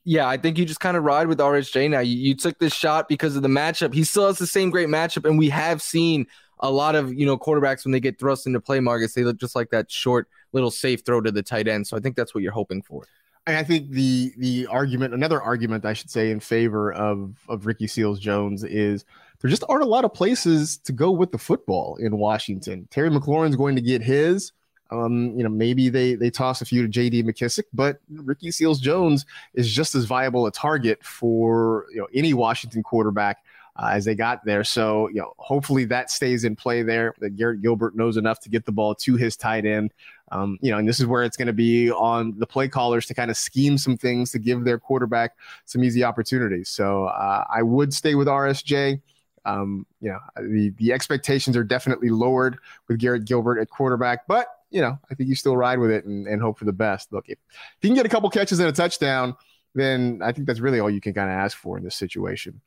[0.05, 2.01] yeah, I think you just kind of ride with RSJ now.
[2.01, 3.93] You, you took this shot because of the matchup.
[3.93, 6.27] He still has the same great matchup, and we have seen
[6.61, 9.39] a lot of you know quarterbacks when they get thrust into play markets, they look
[9.39, 11.87] just like that short little safe throw to the tight end.
[11.87, 13.05] So I think that's what you're hoping for.
[13.47, 17.87] I think the the argument, another argument I should say in favor of of Ricky
[17.87, 19.05] Seals Jones is
[19.41, 22.89] there just aren't a lot of places to go with the football in Washington.
[22.91, 24.53] Terry McLaurin's going to get his.
[24.91, 27.23] Um, you know, maybe they they toss a few to J.D.
[27.23, 32.33] McKissic, but Ricky Seals Jones is just as viable a target for you know any
[32.33, 33.39] Washington quarterback
[33.79, 34.65] uh, as they got there.
[34.65, 37.15] So, you know, hopefully that stays in play there.
[37.21, 39.95] That Garrett Gilbert knows enough to get the ball to his tight end.
[40.33, 43.07] Um, you know, and this is where it's going to be on the play callers
[43.07, 46.69] to kind of scheme some things to give their quarterback some easy opportunities.
[46.69, 49.01] So uh, I would stay with RSJ.
[49.45, 52.59] Um, you know, the the expectations are definitely lowered
[52.89, 56.05] with Garrett Gilbert at quarterback, but you know, I think you still ride with it
[56.05, 57.13] and, and hope for the best.
[57.13, 59.35] Look, if, if you can get a couple catches and a touchdown,
[59.75, 62.61] then I think that's really all you can kind of ask for in this situation.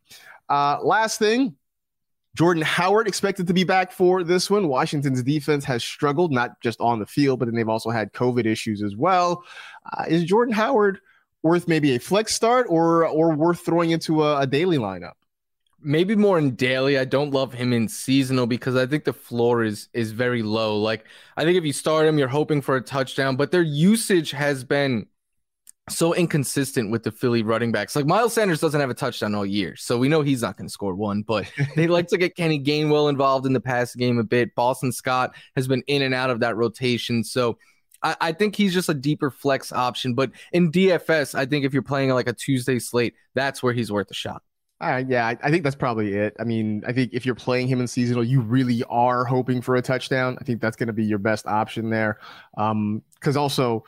[0.49, 1.55] Uh, last thing,
[2.35, 4.67] Jordan Howard expected to be back for this one.
[4.67, 8.45] Washington's defense has struggled, not just on the field, but then they've also had COVID
[8.45, 9.43] issues as well.
[9.91, 10.99] Uh, is Jordan Howard
[11.43, 15.13] worth maybe a flex start or or worth throwing into a, a daily lineup?
[15.83, 16.97] Maybe more in daily.
[16.97, 20.77] I don't love him in seasonal because I think the floor is is very low.
[20.77, 21.05] Like
[21.37, 24.63] I think if you start him, you're hoping for a touchdown, but their usage has
[24.63, 25.07] been
[25.89, 27.95] so inconsistent with the Philly running backs.
[27.95, 30.67] Like Miles Sanders doesn't have a touchdown all year, so we know he's not going
[30.67, 31.23] to score one.
[31.23, 34.55] But they like to get Kenny Gainwell involved in the pass game a bit.
[34.55, 37.57] Boston Scott has been in and out of that rotation, so
[38.03, 40.13] I, I think he's just a deeper flex option.
[40.13, 43.91] But in DFS, I think if you're playing like a Tuesday slate, that's where he's
[43.91, 44.43] worth a shot.
[44.81, 46.35] Uh, yeah, I, I, think that's probably it.
[46.39, 49.75] I mean, I think if you're playing him in seasonal, you really are hoping for
[49.75, 50.37] a touchdown.
[50.41, 52.17] I think that's going to be your best option there.
[52.55, 53.83] Because um, also,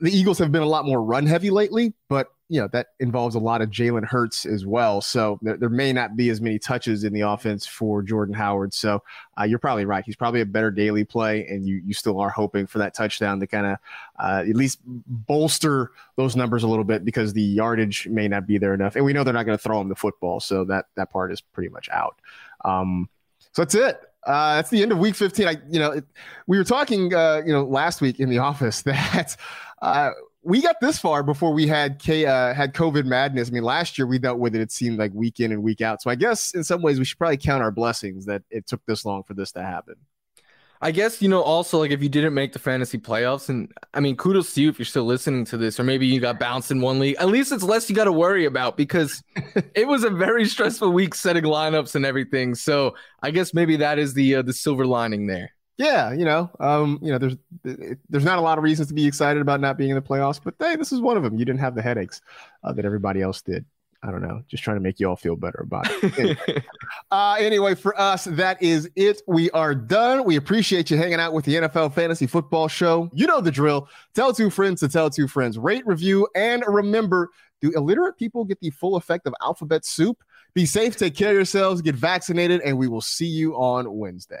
[0.00, 3.36] the Eagles have been a lot more run heavy lately, but you know that involves
[3.36, 5.00] a lot of Jalen Hurts as well.
[5.00, 8.74] So there, there, may not be as many touches in the offense for Jordan Howard.
[8.74, 9.04] So
[9.38, 10.04] uh, you're probably right.
[10.04, 13.38] He's probably a better daily play, and you you still are hoping for that touchdown
[13.38, 13.78] to kind of
[14.18, 18.58] uh, at least bolster those numbers a little bit because the yardage may not be
[18.58, 20.86] there enough, and we know they're not going to throw him the football, so that
[20.96, 22.16] that part is pretty much out.
[22.64, 23.08] Um,
[23.52, 24.00] so that's it.
[24.26, 25.46] Uh, that's the end of week 15.
[25.48, 26.04] I, you know, it,
[26.46, 29.36] we were talking, uh, you know, last week in the office that
[29.80, 30.10] uh,
[30.42, 33.48] we got this far before we had K, uh, had COVID madness.
[33.48, 34.60] I mean, last year we dealt with it.
[34.60, 36.00] It seemed like week in and week out.
[36.00, 38.84] So I guess in some ways we should probably count our blessings that it took
[38.86, 39.96] this long for this to happen.
[40.82, 44.00] I guess you know also like if you didn't make the fantasy playoffs, and I
[44.00, 46.70] mean kudos to you if you're still listening to this, or maybe you got bounced
[46.70, 47.16] in one league.
[47.18, 49.22] At least it's less you got to worry about because
[49.74, 52.54] it was a very stressful week setting lineups and everything.
[52.54, 55.52] So I guess maybe that is the uh, the silver lining there.
[55.80, 57.36] Yeah, you know, um, you know, there's
[58.10, 60.38] there's not a lot of reasons to be excited about not being in the playoffs,
[60.42, 61.38] but hey, this is one of them.
[61.38, 62.20] You didn't have the headaches
[62.62, 63.64] uh, that everybody else did.
[64.02, 66.12] I don't know, just trying to make you all feel better about it.
[66.18, 66.64] Anyway.
[67.10, 69.22] uh, anyway, for us, that is it.
[69.26, 70.24] We are done.
[70.24, 73.10] We appreciate you hanging out with the NFL Fantasy Football Show.
[73.14, 73.88] You know the drill.
[74.14, 75.58] Tell two friends to tell two friends.
[75.58, 77.30] Rate, review, and remember
[77.62, 80.22] do illiterate people get the full effect of alphabet soup?
[80.52, 84.40] Be safe, take care of yourselves, get vaccinated, and we will see you on Wednesday.